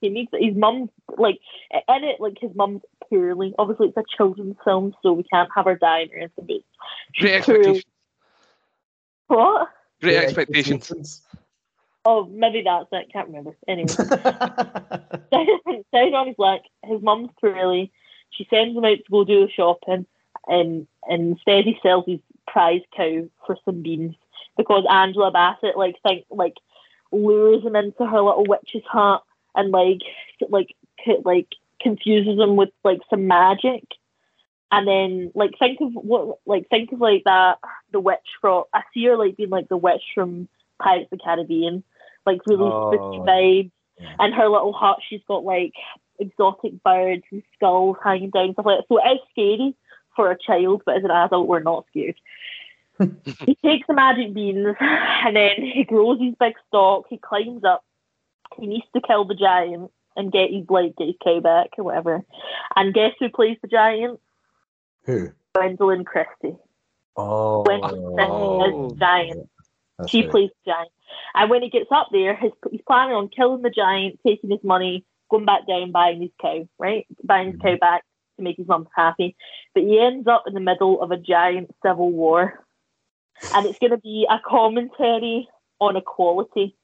[0.00, 0.90] He meets his mum.
[1.16, 1.38] Like
[1.72, 3.54] in it, like his mum's poorly.
[3.58, 6.46] Obviously, it's a children's film, so we can't have her dying or anything.
[6.46, 6.62] But
[7.18, 7.60] Great poorly.
[7.60, 7.84] expectations.
[9.28, 9.68] What?
[10.00, 11.22] Great Yeah, expectations.
[12.04, 13.12] Oh, maybe that's it.
[13.12, 13.56] Can't remember.
[13.66, 13.88] Anyway.
[15.92, 16.60] down on his luck.
[16.84, 17.90] His mum's poorly.
[18.30, 20.06] She sends him out to go do the shopping,
[20.46, 24.14] and, and instead he sells his prize cow for some beans
[24.56, 26.54] because Angela Bassett like think like
[27.12, 29.22] lures him into her little witch's hut
[29.56, 30.00] and like
[30.48, 30.74] like
[31.24, 31.48] like
[31.82, 33.84] confuses them with like some magic.
[34.72, 37.58] And then, like, think of what, like, think of like that
[37.92, 38.64] the witch from.
[38.74, 40.48] I see her like being like the witch from
[40.82, 41.84] Pirates of the Caribbean,
[42.26, 43.24] like really spooky Oh.
[43.26, 44.16] vibes Yeah.
[44.18, 45.72] and her little hut, she's got like
[46.18, 48.88] exotic birds and skulls hanging down, stuff like that.
[48.88, 49.74] So it is scary
[50.16, 52.16] for a child, but as an adult, we're not scared.
[53.46, 57.06] he takes the magic beans and then he grows his big stalk.
[57.08, 57.84] He climbs up.
[58.58, 61.84] He needs to kill the giant and get his like get his cow back or
[61.84, 62.22] whatever.
[62.74, 64.20] And guess who plays the giant?
[65.04, 65.30] Who?
[65.56, 66.56] Gwendoline Christie.
[67.16, 68.96] Oh, Gwendoline Christie is oh.
[68.98, 69.50] giant.
[69.98, 70.30] that's She right.
[70.30, 70.90] plays the giant.
[71.34, 74.64] And when he gets up there, his, he's planning on killing the giant, taking his
[74.64, 77.06] money, going back down, buying his cow, right?
[77.22, 77.78] Buying his cow mm-hmm.
[77.78, 78.04] back
[78.36, 79.36] to make his mum happy.
[79.74, 82.64] But he ends up in the middle of a giant civil war.
[83.54, 86.74] And it's going to be a commentary on equality,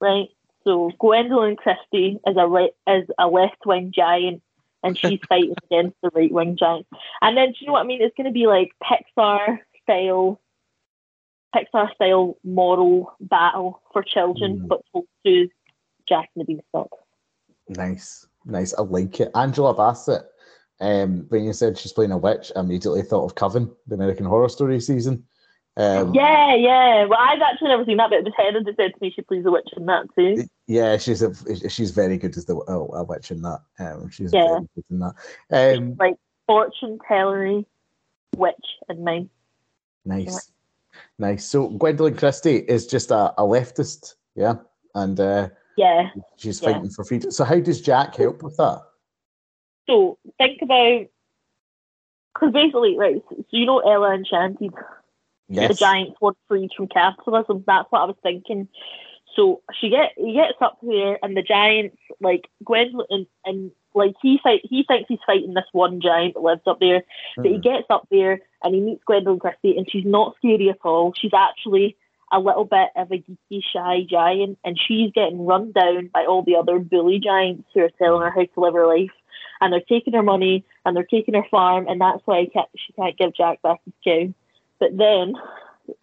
[0.00, 0.28] right?
[0.66, 4.42] So Gwendoline Christie is a right, is a left wing giant,
[4.82, 6.86] and she's fighting against the right wing giant.
[7.22, 8.02] And then do you know what I mean?
[8.02, 10.40] It's going to be like Pixar style
[11.54, 14.68] Pixar style moral battle for children, Mm.
[14.68, 15.48] but told to
[16.08, 16.90] Jack and the Beanstalk.
[17.68, 18.74] Nice, nice.
[18.74, 19.30] I like it.
[19.34, 20.22] Angela Bassett.
[20.80, 24.26] Um, when you said she's playing a witch, I immediately thought of Coven, the American
[24.26, 25.24] Horror Story season.
[25.76, 27.04] Um, Yeah, yeah.
[27.04, 29.44] Well, I've actually never seen that, bit, but Heather that said to me she plays
[29.44, 30.44] a witch in that too.
[30.66, 31.32] yeah, she's a,
[31.68, 33.60] she's very good as the oh, a witch in that.
[33.78, 34.46] Um, she's Yeah.
[34.46, 35.14] very good in that.
[35.50, 37.66] Um, like fortune tellery
[38.36, 38.54] witch
[38.88, 39.28] in mine.
[40.04, 40.50] nice,
[41.18, 41.44] nice.
[41.44, 44.54] So Gwendoline Christie is just a, a leftist, yeah,
[44.94, 46.08] and uh, Yeah.
[46.36, 46.72] she's Yeah.
[46.72, 47.30] fighting for freedom.
[47.30, 48.80] So how does Jack help with that?
[49.86, 51.06] So think about
[52.34, 54.72] because basically, right, so you know Ella and Enchanted,
[55.48, 55.68] Yes.
[55.68, 57.62] the giants want freed from capitalism.
[57.66, 58.68] That's what I was thinking.
[59.34, 64.14] So she get he gets up there, and the giants like Gwendoline and, and like
[64.22, 67.02] he fight he thinks he's fighting this one giant that lives up there.
[67.36, 67.62] But he Mhm.
[67.62, 71.12] gets up there and he meets Gwendoline Christie, and she's not scary at all.
[71.16, 71.96] She's actually
[72.32, 76.42] a little bit of a geeky, shy giant, and she's getting run down by all
[76.42, 79.12] the other bully giants who are telling her how to live her life.
[79.60, 83.16] And they're taking her money and they're taking her farm, and that's why she can't
[83.16, 84.34] give Jack back his cow.
[84.78, 85.34] But then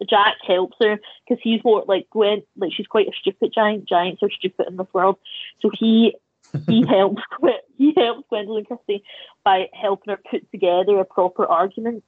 [0.08, 3.88] Jack helps her because he's more like Gwen, like she's quite a stupid giant.
[3.88, 5.18] Giants are stupid in this world,
[5.60, 6.16] so he
[6.68, 9.04] he helps Gwen- he helps Gwendoline Christie
[9.44, 12.04] by helping her put together a proper argument.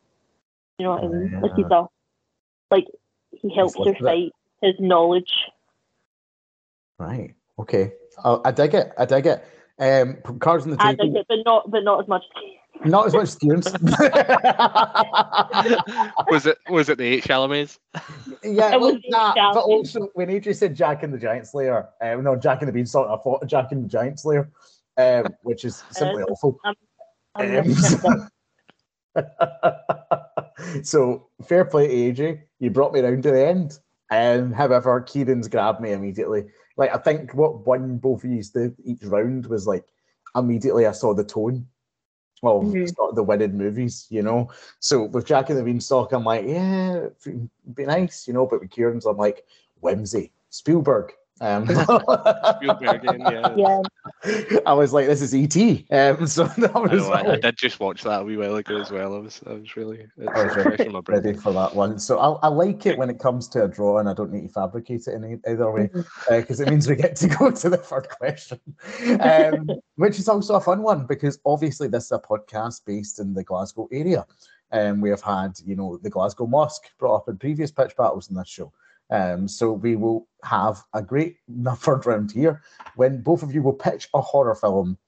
[0.79, 1.41] You know what I mean?
[1.41, 1.87] Like he's a
[2.71, 2.87] like
[3.31, 5.33] he helps her fight his knowledge.
[6.99, 7.35] Right.
[7.59, 7.93] Okay.
[8.23, 8.93] I, I dig it.
[8.99, 9.45] I dig it.
[9.79, 11.05] Um, cards on the I table.
[11.05, 12.25] think it, but not but not as much.
[12.85, 13.73] Not as much students.
[16.29, 17.79] was it was it the eight Chalamets?
[18.45, 21.89] yeah, It well, was nah, but also when Adrian said Jack and the Giant Slayer,
[22.03, 24.51] um, no, Jack and the Beanstalk, I thought Jack and the Giant Slayer,
[24.99, 26.59] um, which is simply Uh, awful.
[26.65, 26.75] I'm
[27.39, 28.31] Um,
[30.83, 32.41] so fair play to AJ.
[32.61, 33.79] You brought me round to the end.
[34.11, 36.47] Um, however, Kieran's grabbed me immediately.
[36.77, 39.85] Like I think what won both of you did each round was like
[40.37, 41.67] immediately I saw the tone
[42.43, 42.87] Mm-hmm.
[42.87, 44.51] sort of the winning movies, you know.
[44.81, 48.47] So with Jack and the Beanstalk, I'm like, yeah, it'd be nice, you know.
[48.47, 49.47] But with Kieran's, I'm like,
[49.81, 51.13] whimsy, Spielberg.
[51.41, 53.53] Um, yeah.
[53.57, 53.81] yeah,
[54.65, 55.55] I was like, this is ET.
[55.91, 58.57] Um, so that I, was know, I, I did just watch that a wee while
[58.57, 59.15] ago as well.
[59.15, 61.23] I was, I was really, I was ready- fresh in my brain.
[61.23, 61.99] ready for that one.
[61.99, 64.47] So I, I like it when it comes to a draw, and I don't need
[64.47, 65.91] to fabricate it in either way
[66.31, 68.61] because it means we get to go to the third question,
[69.21, 73.35] um, which is also a fun one because obviously this is a podcast based in
[73.35, 74.25] the Glasgow area,
[74.71, 78.31] and we have had you know the Glasgow Mosque brought up in previous pitch battles
[78.31, 78.73] in this show.
[79.11, 81.37] Um, so we will have a great
[81.77, 82.63] third round here
[82.97, 84.99] when both of you will pitch a horror film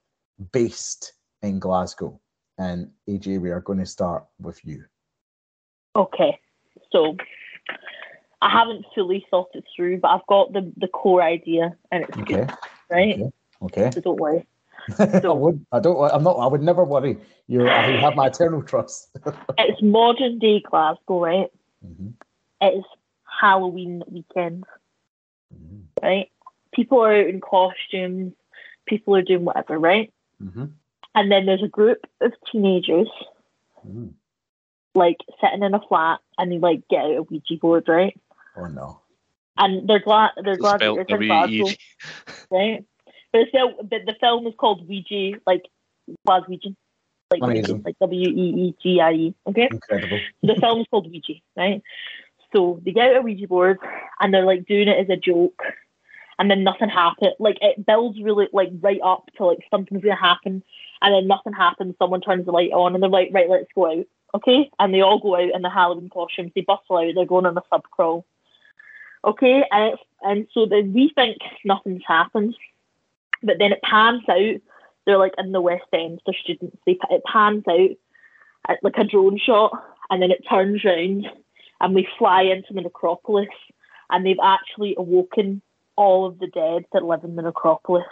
[0.52, 2.20] based in Glasgow.
[2.58, 4.84] And AJ, we are going to start with you.
[5.96, 6.38] Okay,
[6.92, 7.16] so
[8.42, 12.16] I haven't fully thought it through, but I've got the the core idea, and it's
[12.18, 12.44] Okay.
[12.44, 12.50] good,
[12.90, 13.14] right?
[13.14, 13.30] Okay.
[13.62, 13.90] Okay.
[13.92, 14.46] So don't worry.
[14.98, 15.64] I would.
[15.72, 15.98] I don't.
[16.12, 16.37] I'm not.
[16.37, 17.16] I would never worry.
[17.48, 17.61] You.
[17.62, 19.16] Have my eternal trust.
[19.58, 21.50] It's modern day Glasgow, right?
[21.84, 22.14] Mhm,
[22.61, 22.87] It's
[23.40, 24.64] Halloween weekend,
[25.55, 26.31] mhm, right?
[26.72, 28.33] People are out in costumes,
[28.87, 30.12] people are doing whatever, right?
[30.42, 30.72] mhm,
[31.14, 33.09] And then there's a group of teenagers
[33.87, 34.12] mhm.
[34.94, 38.18] like sitting in a flat, and they like get out a Ouija board, right?
[38.57, 39.01] Oh no.
[39.57, 41.59] And they're glad they're glad that Spelled you're in W-E-E-G.
[41.59, 42.85] Glasgow, right?
[43.33, 45.64] But it's still, but the film is called Ouija, like
[46.27, 46.77] Glaswegian,
[47.31, 47.77] like Amazing.
[47.77, 49.35] Ouija, like W E E G I E.
[49.48, 49.68] Okay.
[49.70, 50.20] Incredible.
[50.42, 51.83] the film is called Ouija, right?
[52.52, 53.78] So they get out a Ouija board
[54.20, 55.62] and they're like doing it as a joke,
[56.38, 57.34] and then nothing happens.
[57.38, 60.62] Like it builds really like right up to like something's gonna happen,
[61.02, 61.94] and then nothing happens.
[61.98, 64.70] Someone turns the light on and they're like, right, let's go out, okay?
[64.78, 66.52] And they all go out in the Halloween costumes.
[66.54, 67.14] They bustle out.
[67.14, 68.24] They're going on a sub crawl,
[69.24, 69.64] okay?
[69.70, 72.56] And it's, and so then we think nothing's happened,
[73.42, 74.61] but then it pans out.
[75.06, 76.20] They're like in the West End.
[76.26, 76.76] They're students.
[76.87, 77.90] They it pans out
[78.68, 79.72] at like a drone shot,
[80.11, 81.26] and then it turns round,
[81.80, 83.48] and we fly into the necropolis,
[84.10, 85.62] and they've actually awoken
[85.96, 88.04] all of the dead that live in the necropolis,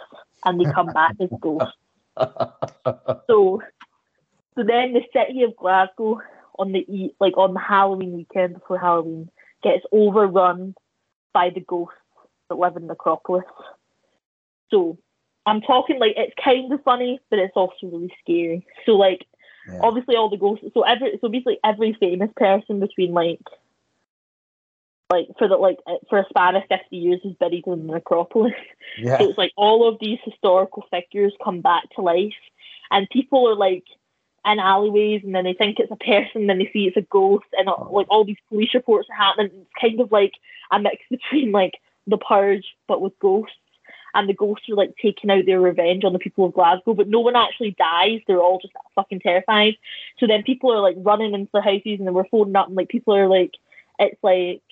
[0.45, 1.73] and they come back as ghosts.
[3.27, 3.61] So,
[4.55, 6.19] so then the city of Glasgow
[6.57, 9.29] on the e- like on the Halloween weekend before Halloween
[9.63, 10.75] gets overrun
[11.33, 11.93] by the ghosts
[12.49, 13.45] that live in the necropolis.
[14.71, 14.97] So
[15.45, 18.65] I'm talking like it's kind of funny, but it's also really scary.
[18.85, 19.25] So like
[19.67, 19.79] Yeah.
[19.83, 23.41] obviously all the ghosts so every so basically every famous person between like
[25.09, 27.93] like for the like uh, for a span of 50 years is buried in the
[27.93, 28.53] necropolis
[28.97, 29.17] yeah.
[29.17, 32.33] so it's like all of these historical figures come back to life
[32.91, 33.83] and people are like
[34.45, 37.45] in alleyways and then they think it's a person then they see it's a ghost
[37.53, 40.33] and uh, like all these police reports are happening it's kind of like
[40.71, 41.73] a mix between like
[42.05, 43.55] the purge but with ghosts
[44.17, 47.07] and the ghosts are like taking out their revenge on the people of Glasgow, but
[47.07, 48.19] no one actually dies.
[48.25, 49.75] They're all just fucking terrified.
[50.19, 52.75] So then people are like running into the houses and then we're phoning up and
[52.75, 53.51] like people are like,
[53.99, 54.63] it's like,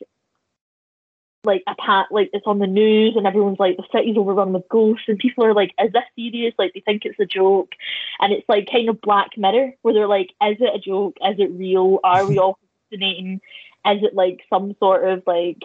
[1.43, 4.67] like a pat, like it's on the news and everyone's like, the city's overrun with
[4.67, 6.55] ghosts and people are like, is this serious?
[6.58, 7.73] Like they think it's a joke.
[8.19, 11.17] And it's like kind of Black Mirror where they're like, is it a joke?
[11.21, 11.99] Is it real?
[12.03, 12.58] Are we all
[12.89, 13.41] hallucinating?
[13.86, 15.62] Is it like some sort of like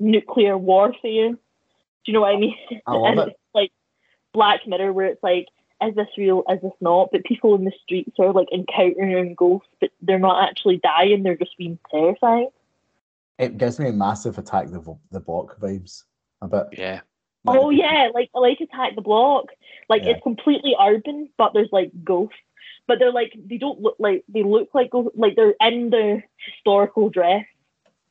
[0.00, 1.36] nuclear warfare?
[2.04, 2.56] Do you know what I mean?
[2.86, 3.28] I love and it.
[3.28, 3.72] it's like
[4.32, 5.48] Black Mirror, where it's like,
[5.82, 6.42] is this real?
[6.50, 7.08] Is this not?
[7.12, 11.22] But people in the streets are like encountering ghosts, but they're not actually dying.
[11.22, 12.48] They're just being terrified.
[13.38, 16.04] It gives me massive attack the the block vibes
[16.42, 16.66] a bit.
[16.72, 17.00] Yeah.
[17.46, 19.46] Oh yeah, like like Attack the Block.
[19.88, 20.10] Like Yeah.
[20.10, 22.36] it's completely urban, but there's like ghosts.
[22.86, 25.16] But they're like they don't look like they look like ghosts.
[25.16, 27.46] Like they're in the historical dress.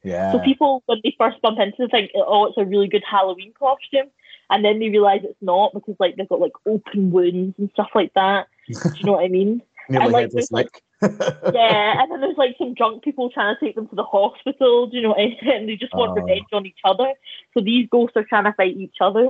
[0.04, 0.32] Yeah.
[0.32, 3.54] So people when they first bump into it think, oh, it's a really good Halloween
[3.58, 4.08] costume,
[4.50, 7.90] and then they realise it's not because like they've got like open wounds and stuff
[7.96, 8.48] like that.
[8.68, 9.62] Do you know what I mean?
[9.92, 13.88] I like like- yeah, and then there's like some drunk people trying to take them
[13.88, 14.88] to the hospital.
[14.88, 15.38] Do you know what I mean?
[15.54, 16.22] And they just want Oh.
[16.22, 17.12] revenge on each other.
[17.54, 19.30] So these ghosts are trying to fight each other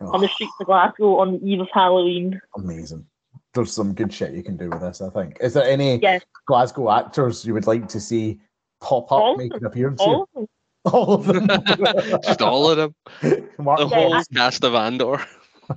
[0.00, 2.40] on the Oh, streets of Glasgow on the eve of Halloween.
[2.56, 3.06] amazing.
[3.54, 5.38] There's some good shit you can do with this, I think.
[5.40, 6.22] Is there any Yes.
[6.46, 8.38] Glasgow actors you would like to see
[8.80, 9.60] pop up, All of make them.
[9.60, 10.42] an appearance All here?
[10.42, 10.48] of them.
[10.92, 12.20] All of them.
[12.24, 12.94] Just all of them.
[13.58, 15.24] Mark The whole I- cast of Andor.
[15.68, 15.74] You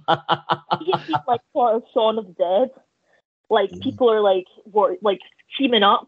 [0.94, 2.70] can see like sort of Shaun of the Dead.
[3.50, 3.82] Like Mhm.
[3.82, 5.20] people are like wor- like
[5.58, 6.08] teaming up.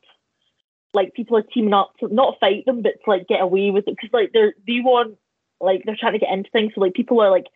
[0.94, 3.88] Like people are teaming up to not fight them, but to like get away with
[3.88, 5.18] it because like they're they want
[5.60, 6.74] like they're trying to get into things.
[6.76, 7.48] So like people are like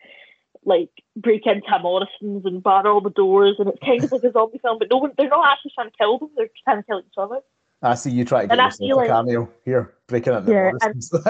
[0.64, 4.32] like break into Morrison's and bar all the doors, and it's kind of like a
[4.32, 4.78] zombie film.
[4.80, 6.30] But no one, they're not actually trying to kill them.
[6.36, 7.40] They're trying to kill each other.
[7.86, 10.70] I see you try to get And yourself a like- cameo here, breaking into Yeah,
[10.72, 11.12] Morrison's.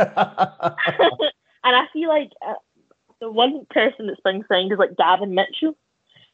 [1.65, 2.55] and I feel like uh,
[3.21, 5.77] the one person that's been signed is like Gavin Mitchell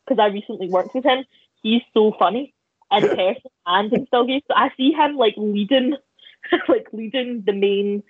[0.06, 1.24] because I recently worked with him.
[1.62, 2.54] He's so funny
[2.90, 4.40] in person and in Still Game.
[4.48, 5.96] So I see him like leading,
[6.68, 8.02] like leading the main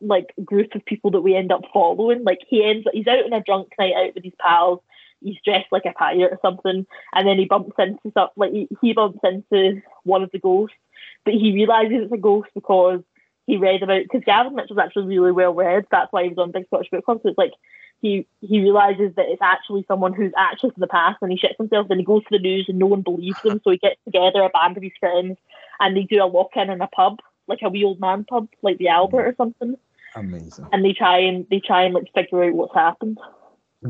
[0.00, 2.24] like group of people that we end up following.
[2.24, 4.80] Like he ends, he's out on a drunk night out with his pals.
[5.20, 8.68] He's dressed like a pirate or something, and then he bumps into stuff like he,
[8.80, 10.76] he bumps into one of the ghosts,
[11.24, 13.00] but he realizes it's a ghost because
[13.46, 15.86] he read about because Gavin Mitchell's actually really well read.
[15.90, 17.20] That's why he was on Big Scottish Book Club.
[17.22, 17.52] So it's like
[18.00, 21.56] he he realizes that it's actually someone who's actually from the past, and he shits
[21.56, 21.88] himself.
[21.88, 23.60] Then he goes to the news, and no one believes him.
[23.64, 25.38] So he gets together a band of his friends,
[25.80, 28.48] and they do a lock in in a pub, like a wee old man pub,
[28.62, 29.76] like the Albert or something.
[30.14, 30.66] Amazing.
[30.72, 33.18] And they try and they try and like figure out what's happened.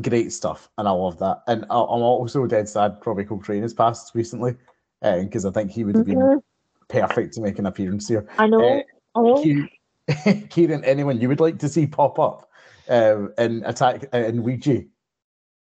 [0.01, 0.69] Great stuff.
[0.77, 1.41] And I love that.
[1.47, 4.55] And I- I'm also dead sad Robbie Coltrane has passed recently
[5.01, 6.41] because I think he would have been Mhm.
[6.89, 8.27] Perfect to make an appearance here.
[8.37, 8.59] I know.
[8.59, 8.81] Uh,
[9.15, 9.41] I know.
[9.43, 9.69] Kieran,
[10.49, 12.49] Kieran, anyone you would like to see pop up
[12.89, 14.83] um, in Attack uh, in Ouija?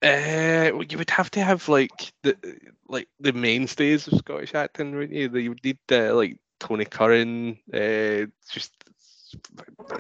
[0.03, 2.38] Uh, you would have to have like the
[2.88, 5.29] like the mainstays of Scottish acting, wouldn't you?
[5.35, 8.71] You would need uh, like Tony Curran, uh, just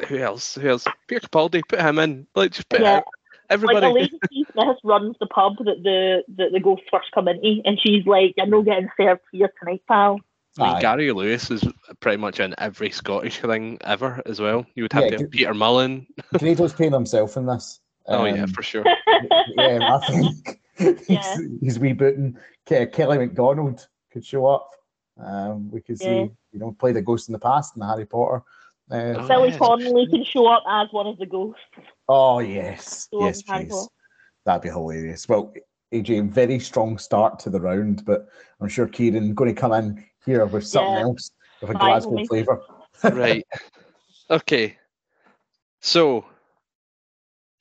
[0.07, 0.55] who else?
[0.55, 0.85] Who else?
[1.07, 2.27] Peter Capaldi, put him in.
[2.35, 2.97] Like just put Yeah.
[2.97, 3.03] him-
[3.49, 3.87] everybody.
[3.87, 4.45] Like Elaine C.
[4.51, 8.35] Smith runs the pub that the that the ghosts first come into, and she's like,
[8.37, 10.19] "You're not getting served here tonight, pal."
[10.59, 11.63] I mean, Gary Lewis is
[11.99, 14.65] pretty much in every Scottish thing ever as well.
[14.75, 16.07] You would have Yeah, to good- have Peter Mullan.
[16.37, 17.79] Grado's playing himself in this.
[18.07, 18.85] oh yeah, Um, for sure.
[19.57, 21.37] yeah, I think he's, Yeah.
[21.61, 22.35] he's rebooting.
[22.65, 24.71] Kelly Macdonald could show up.
[25.17, 26.25] Um, we could see, Yeah.
[26.51, 28.43] you know, play the ghost in the past in the Harry Potter.
[28.91, 29.57] Uh, Oh, Billy yes.
[29.57, 31.61] Connolly can show up as one of the ghosts.
[32.07, 33.89] oh yes, So yes, please.
[34.45, 35.27] That'd be hilarious.
[35.27, 35.53] Well,
[35.91, 38.27] AJ, very strong start to the round, but
[38.61, 41.03] I'm sure Kieran going to come in here with something Yeah.
[41.03, 41.75] else with a Finally.
[41.75, 42.61] Glasgow flavour.
[43.11, 43.45] right.
[44.29, 44.77] Okay.
[45.81, 46.25] So,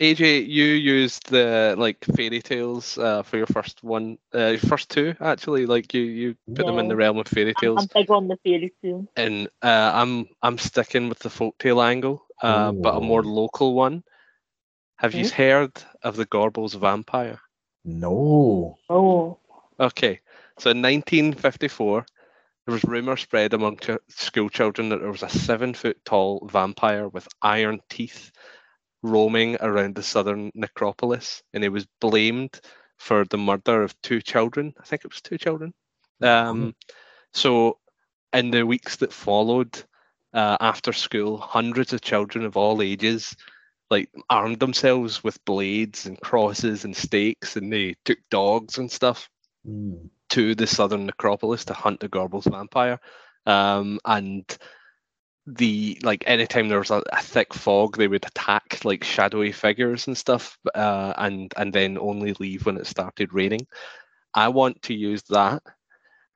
[0.00, 5.14] AJ, you used the like fairy tales uh, for your first one, uh, first two
[5.20, 5.66] actually.
[5.66, 8.28] Like you, you put them in the realm of fairy I'm, tales, I'm big on
[8.28, 9.06] the fairy tale.
[9.16, 14.02] and uh, I'm I'm sticking with the folktale angle, uh, but a more local one.
[14.96, 15.28] Have you Hmm?
[15.28, 15.72] heard
[16.02, 17.40] of the Gorbals vampire?
[17.84, 18.78] No.
[18.88, 19.38] Oh,
[19.78, 20.20] Okay,
[20.58, 22.06] so in 1954,
[22.66, 26.48] there was rumor spread among ch- school children that there was a seven foot tall
[26.50, 28.32] vampire with iron teeth
[29.02, 32.60] roaming around the southern necropolis, and he was blamed
[32.96, 34.72] for the murder of two children.
[34.80, 35.74] I think it was two children.
[36.22, 36.74] Um,
[37.32, 37.78] so,
[38.32, 39.82] in the weeks that followed
[40.32, 43.36] uh, after school, hundreds of children of all ages
[43.90, 49.28] like armed themselves with blades and crosses and stakes, and they took dogs and stuff
[49.68, 50.10] Mm.
[50.34, 52.98] To the southern necropolis to hunt the Gorbals vampire.
[53.46, 54.44] Um, and
[55.46, 60.08] the like anytime there was a, a thick fog, they would attack like shadowy figures
[60.08, 63.66] and stuff, uh, and and then only leave when it started raining.
[64.34, 65.62] I want to use that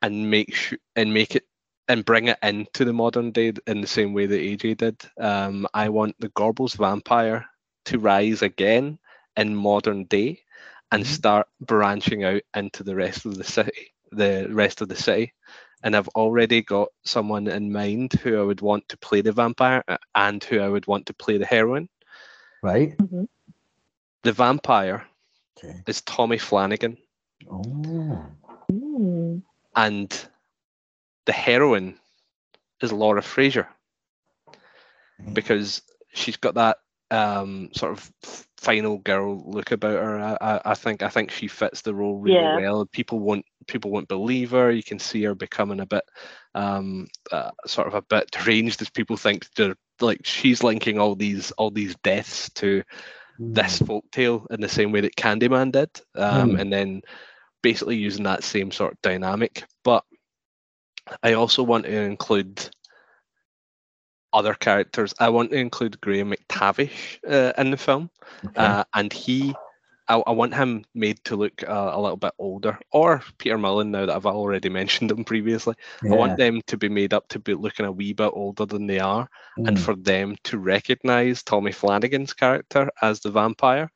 [0.00, 1.44] and make sure and make it
[1.88, 5.02] and bring it into the modern day in the same way that AJ did.
[5.18, 7.46] Um, I want the Gorbals vampire
[7.86, 8.98] to rise again
[9.36, 10.42] in modern day
[10.92, 11.06] and Mhm.
[11.06, 15.32] start branching out into the rest of the city, the rest of the city.
[15.82, 19.84] And I've already got someone in mind who I would want to play the vampire
[19.86, 21.88] uh, and who I would want to play the heroine.
[22.62, 22.96] Right.
[24.22, 25.06] The vampire
[25.58, 25.82] Okay.
[25.86, 26.96] is Tommy Flanagan
[27.50, 28.24] Oh.
[28.70, 29.42] Mm.
[29.76, 30.28] and
[31.26, 31.98] the heroine
[32.82, 33.68] is Laura Fraser
[35.32, 35.82] because
[36.12, 36.78] she's got that
[37.10, 38.10] um, sort of
[38.58, 40.18] final girl look about her.
[40.18, 42.54] I, I, I think I think she fits the role really Yeah.
[42.54, 42.86] well.
[42.86, 44.70] People won't people won't believe her.
[44.70, 46.04] You can see her becoming a bit
[46.54, 51.14] um, uh, sort of a bit deranged as people think they're like she's linking all
[51.14, 52.82] these all these deaths to
[53.38, 56.56] this folktale in the same way that Candyman did, um, Hmm.
[56.56, 57.02] and then
[57.62, 59.64] basically using that same sort of dynamic.
[59.84, 60.04] But
[61.22, 62.68] I also want to include
[64.32, 65.14] other characters.
[65.18, 68.10] I want to include Graham McTavish uh, in the film,
[68.44, 68.54] Okay.
[68.56, 69.54] uh, and he.
[70.08, 73.88] I, I want him made to look uh, a little bit older, or Peter Mullan.
[73.90, 75.74] Now that I've already mentioned him previously,
[76.10, 78.86] I want them to be made up to be looking a wee bit older than
[78.86, 79.28] they are,
[79.66, 79.82] and Mm.
[79.84, 83.90] for them to recognise Tommy Flanagan's character as the vampire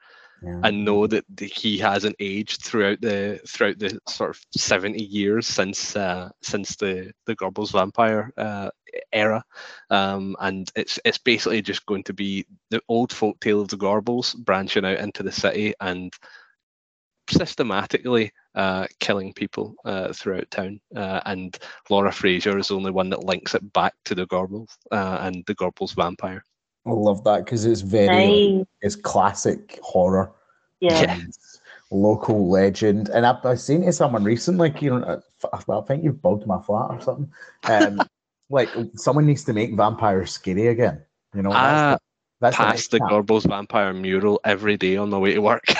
[0.44, 0.60] Yeah.
[0.64, 5.46] and know that the, he hasn't aged throughout the throughout the sort of 70 years
[5.46, 8.70] since uh, since the the Gorbals vampire uh,
[9.12, 9.44] era.
[9.90, 13.76] Um, and it's it's basically just going to be the old folk tale of the
[13.76, 16.12] Gorbals branching out into the city and
[17.30, 20.80] systematically uh, killing people uh, throughout town.
[20.94, 21.56] Uh, and
[21.88, 25.44] Laura Fraser is the only one that links it back to the Gorbals uh, and
[25.46, 26.44] the Gorbals vampire
[26.86, 28.66] I love that because it's very Nice.
[28.80, 30.32] it's classic horror.
[30.80, 31.02] Yeah.
[31.02, 31.20] Yeah.
[31.90, 35.04] Local legend, and I've, I've seen to someone recently, Kieran.
[35.04, 35.20] uh,
[35.52, 37.30] I think you've bugged my flat or something.
[37.64, 38.00] Um,
[38.50, 41.02] like someone needs to make vampires scary again.
[41.34, 41.98] You know, Ah,
[42.40, 45.64] that's the, past the next Gorbals vampire mural every day on the way to work.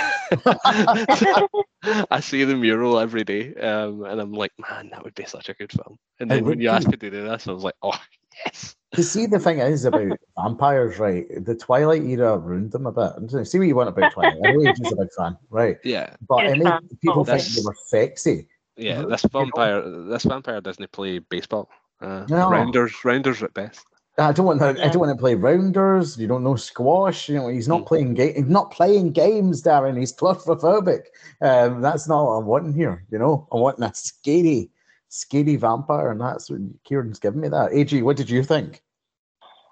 [2.11, 5.49] I see the mural every day, um, and I'm like, man, that would be such
[5.49, 5.99] a good film.
[6.21, 7.99] And then when you asked me to do this, I was like, oh
[8.45, 8.77] yes.
[8.97, 11.25] You see, the thing is about vampires, right?
[11.45, 13.47] The Twilight era ruined them a bit.
[13.47, 14.37] See what you want about Twilight.
[14.45, 15.79] I know you're a big fan, right?
[15.83, 18.49] Yeah, But Huge it made people think they were sexy.
[18.77, 19.03] yeah.
[19.03, 19.09] Mhm.
[19.11, 19.81] This vampire,
[20.11, 21.71] this vampire doesn't play baseball.
[22.03, 22.51] Uh, No.
[22.51, 23.87] Rounders, rounders at best.
[24.19, 24.67] I don't want to.
[24.85, 26.19] I don't want to play rounders.
[26.19, 27.31] You don't know squash.
[27.31, 27.87] You know he's not Mm.
[27.87, 28.35] playing game.
[28.35, 29.99] He's not playing games, Darren.
[29.99, 31.05] He's claustrophobic.
[31.41, 33.07] Um, that's not what I'm wanting here.
[33.11, 34.69] You know, I'm wanting a scary,
[35.13, 37.49] scary vampire, and that's what Kieran's given me.
[37.49, 37.73] That.
[37.73, 38.83] AJ, what did you think?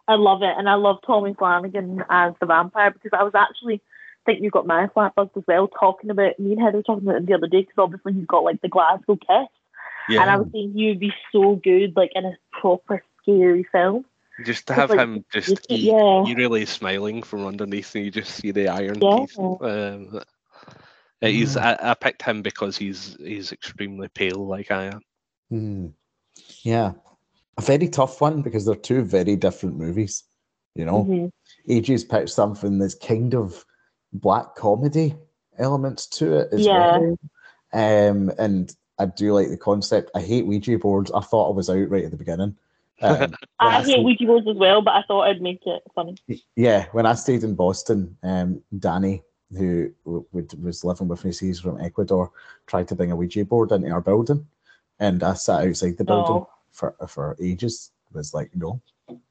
[0.06, 3.80] I love it, and I love Tommy Flanagan as the vampire because I was actually
[4.26, 7.04] think you got my flat bugged as well talking about me and Heather were talking
[7.08, 9.48] about him the other day because obviously he's got like the Glasgow kiss,
[10.10, 13.64] Yeah, and I was saying he would be so good like in a proper scary
[13.72, 14.04] film.
[14.44, 16.24] just to have like, him just you can- e- yeah.
[16.26, 19.20] eerily smiling from underneath, and you just see the iron Yeah.
[19.20, 19.38] teeth.
[19.38, 20.20] Um,
[21.22, 21.56] he's.
[21.56, 25.00] I, I picked him because he's he's extremely pale, like I am.
[25.50, 25.88] Hmm.
[26.62, 26.92] Yeah,
[27.58, 30.24] a very tough one because they're two very different movies.
[30.74, 31.30] You know, Mhm.
[31.68, 33.64] AJ's picked something that's kind of
[34.12, 35.16] black comedy
[35.58, 36.98] elements to it as Yeah.
[36.98, 37.18] well.
[37.72, 40.10] Um, and I do like the concept.
[40.14, 41.10] I hate Ouija boards.
[41.10, 42.56] I thought I was out right at the beginning.
[43.02, 45.82] Um, when I hate stayed- Ouija boards as well, but I thought I'd make it
[45.94, 46.16] funny.
[46.54, 49.22] yeah, when I stayed in Boston, um, Danny,
[49.56, 52.30] who w- would, was living with me, he's from Ecuador,
[52.66, 54.46] tried to bring a Ouija board into our building,
[55.00, 56.48] and I sat outside the building Oh.
[56.70, 57.90] for for ages.
[58.12, 58.80] Was like, no,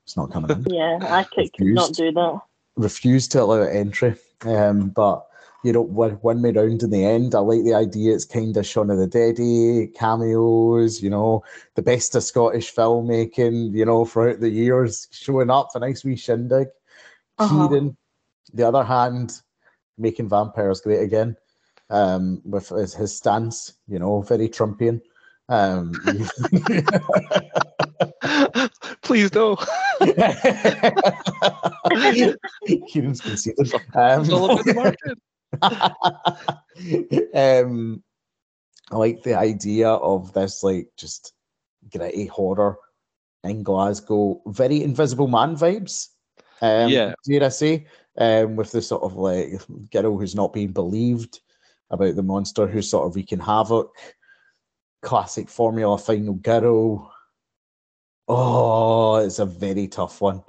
[0.04, 0.66] it's not coming in.
[0.70, 2.42] Yeah, I could, could not do that.
[2.78, 4.16] refused to allow entry.
[4.46, 5.26] Um, but
[5.66, 7.36] you know, won, won me round in the end.
[7.36, 8.16] I like the idea.
[8.16, 9.36] It's kind of Shaun of the Dead
[9.94, 11.04] cameos.
[11.04, 11.44] You know,
[11.76, 13.74] the best of Scottish filmmaking.
[13.74, 16.70] You know, throughout the years, showing up a nice wee shindig.
[17.38, 17.68] Uh-huh.
[17.68, 17.98] Kieran,
[18.54, 19.42] the other hand,
[19.98, 21.36] making vampires great again.
[21.90, 25.02] Um, with his, his stance, you know, very Trumpian.
[25.50, 25.92] Um,
[29.02, 29.56] Please no.
[32.88, 33.74] Kieran's conceded.
[33.96, 35.18] Um, It's all about the market.
[37.66, 38.04] um,
[38.92, 41.34] I like the idea of this, like just
[41.92, 42.78] gritty horror
[43.44, 46.10] in Glasgow, very Invisible Man vibes.
[46.62, 47.14] Um, Yeah.
[47.26, 47.88] dare I say,
[48.18, 49.60] um, with the sort of like
[49.92, 51.40] girl who's not being believed
[51.90, 53.92] about the monster who's sort of wreaking havoc.
[55.02, 57.12] Classic formula final girl.
[58.28, 60.44] Oh, it's a very tough one.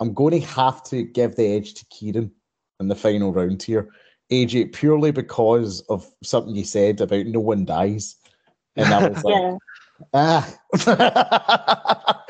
[0.00, 2.30] I'm going to have to give the edge to Kieran
[2.80, 3.88] in the final round here.
[4.30, 8.16] AJ, purely because of something you said about no one dies.
[8.76, 9.56] And I was like, Yeah,
[10.14, 10.58] ah.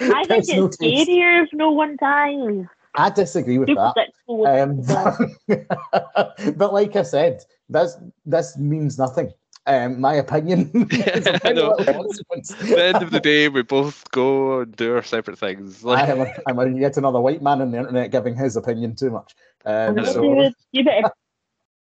[0.01, 1.09] I think it's taste.
[1.09, 2.65] scarier if no one dies.
[2.95, 3.95] I disagree with that.
[4.29, 4.83] Um,
[6.57, 9.33] but like I said, that's this means nothing.
[9.69, 10.71] Um, my opinion.
[10.91, 11.75] is of I very know.
[11.77, 12.53] little consequence.
[12.53, 15.85] At the end of the day, we both go and do our separate things.
[15.87, 18.97] I am, a, I'm a, yet another white man on the internet giving his opinion
[18.97, 19.35] too much.
[19.67, 20.13] Um, Hello.
[20.13, 21.13] so, David, you better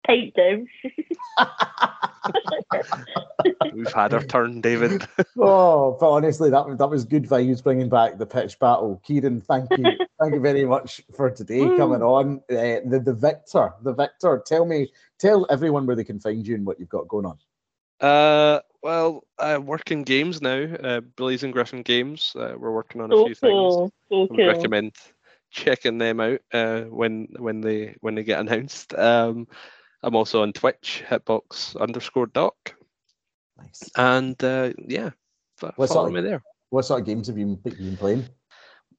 [0.05, 0.67] Pipe down.
[3.73, 5.07] We've had our turn, David.
[5.39, 8.99] oh, but honestly, that that was good vibes bringing back the pitch battle.
[9.05, 9.85] Kieran, thank you,
[10.19, 12.41] thank you very much for today coming on.
[12.49, 14.41] Uh, the the victor, the victor.
[14.45, 17.37] Tell me, tell everyone where they can find you and what you've got going on.
[18.01, 22.33] Uh, well, I work in games now, uh, Blazing Griffin Games.
[22.35, 23.91] Uh, we're working on a So few cool.
[24.09, 24.31] So things.
[24.31, 24.47] I cool.
[24.47, 24.93] recommend
[25.51, 28.93] checking them out uh, when when they when they get announced.
[28.95, 29.47] Um,
[30.03, 32.75] I'm also on Twitch, hitbox underscore doc,
[33.57, 33.91] Nice.
[33.97, 35.11] and uh, yeah,
[35.57, 36.13] fo- What's follow that?
[36.13, 36.43] me there.
[36.69, 38.29] What sort of games have you been, been playing?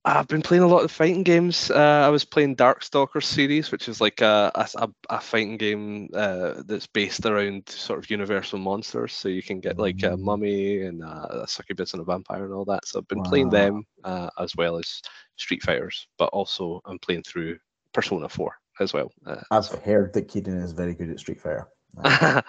[0.04, 1.70] I've been playing a lot of fighting games.
[1.70, 6.62] Uh, I was playing Darkstalkers series, which is like a a, a- fighting game uh,
[6.66, 9.12] that's based around sort of universal monsters.
[9.12, 10.20] So you can get like a Mm.
[10.20, 12.84] mummy and a, a succubus and a vampire and all that.
[12.86, 15.00] So I've been playing them uh, as well as
[15.36, 17.58] Street Fighters, but also I'm playing through
[17.92, 19.12] Persona 4 as well.
[19.24, 21.68] Uh, I've heard that Kieran is very good at Street Fighter.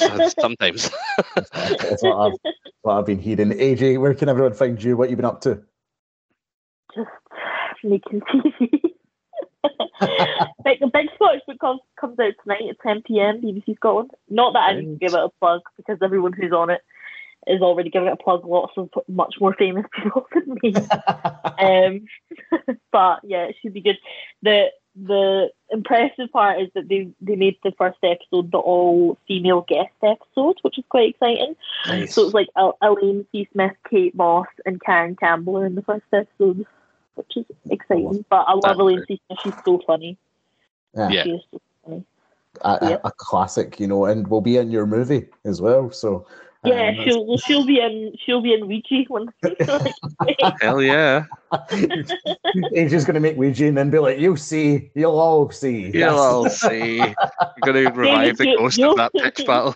[0.00, 0.90] Uh, sometimes.
[1.36, 2.38] That's what I've,
[2.82, 3.50] what I've been hearing.
[3.50, 4.96] AJ, where can everyone find you?
[4.96, 5.62] What you've been up to?
[6.96, 8.92] Just making TV.
[10.64, 14.10] Big, the Big Scottish Book comes, comes out tonight at 10 pm, BBC Scotland.
[14.28, 16.82] Not that I need to give it a plug because everyone who's on it
[17.46, 18.44] is already giving it a plug.
[18.44, 20.74] Lots of much more famous people than me.
[21.58, 23.98] um, but yeah, it should be good.
[24.42, 24.66] The
[24.98, 29.92] the impressive part is that they they made the first episode the all female guest
[30.02, 31.54] episode, which is quite exciting.
[31.86, 32.14] nice.
[32.14, 33.48] So it's like El- Elaine C.
[33.52, 36.66] Smith, Kate Moss, and Karen Campbell are in the first episode,
[37.16, 38.24] which is exciting.
[38.30, 39.20] But I love That's Elaine great.
[39.42, 40.16] She's so funny.
[40.94, 41.08] Yeah.
[41.10, 41.22] Yeah.
[41.24, 42.04] She is so funny.
[42.62, 42.96] a, a- Yeah.
[43.04, 45.90] a classic, you know, and will be in your movie as well.
[45.90, 46.26] So
[46.64, 49.28] Yeah, um, she'll well, she'll be in she'll be in Ouija when
[50.60, 51.24] Hell yeah.
[51.52, 56.18] AJ's going to make Ouija and then be like, "You'll see, you'll all see." You'll
[56.18, 57.00] all see.
[57.00, 57.14] I'm
[57.62, 59.74] going to revive the ghost of that pitch battle.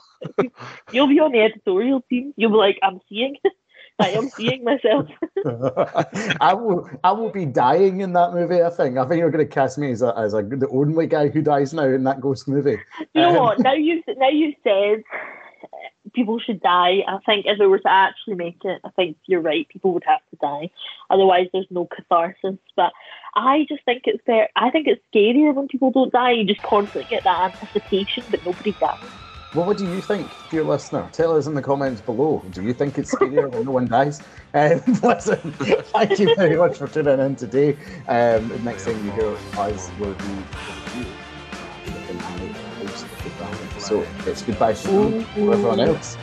[0.92, 2.34] you'll be on the editorial team.
[2.36, 3.36] You'll be like, I'm seeing,
[4.00, 5.08] I am seeing myself.
[6.40, 6.88] I will.
[7.04, 8.62] I will be dying in that movie.
[8.62, 8.98] I think.
[8.98, 11.42] I think you're going to cast me as a, as a the only guy who
[11.42, 12.78] dies now in that ghost movie.
[13.14, 13.60] You know Um, what?
[13.60, 15.02] Now you now you said
[16.14, 16.98] people should die.
[17.06, 19.68] I think if it were to actually make it, I think you're right.
[19.68, 20.70] People would have to die.
[21.10, 22.58] Otherwise, there's no catharsis.
[22.76, 22.92] But
[23.34, 24.48] I just think it's fair.
[24.56, 26.32] I think it's scarier when people don't die.
[26.32, 29.12] You just constantly get that anticipation, but nobody dies.
[29.52, 31.08] Well, what do you think, dear listener?
[31.12, 32.40] Tell us in the comments below.
[32.52, 34.20] Do you think it's scarier when no one dies?
[34.52, 37.76] Um, listen, thank you very much for tuning in today.
[38.08, 40.24] Um, next time you hear us will be.
[43.78, 46.16] So it's goodbye from me for everyone else.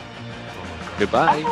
[0.98, 1.42] Goodbye.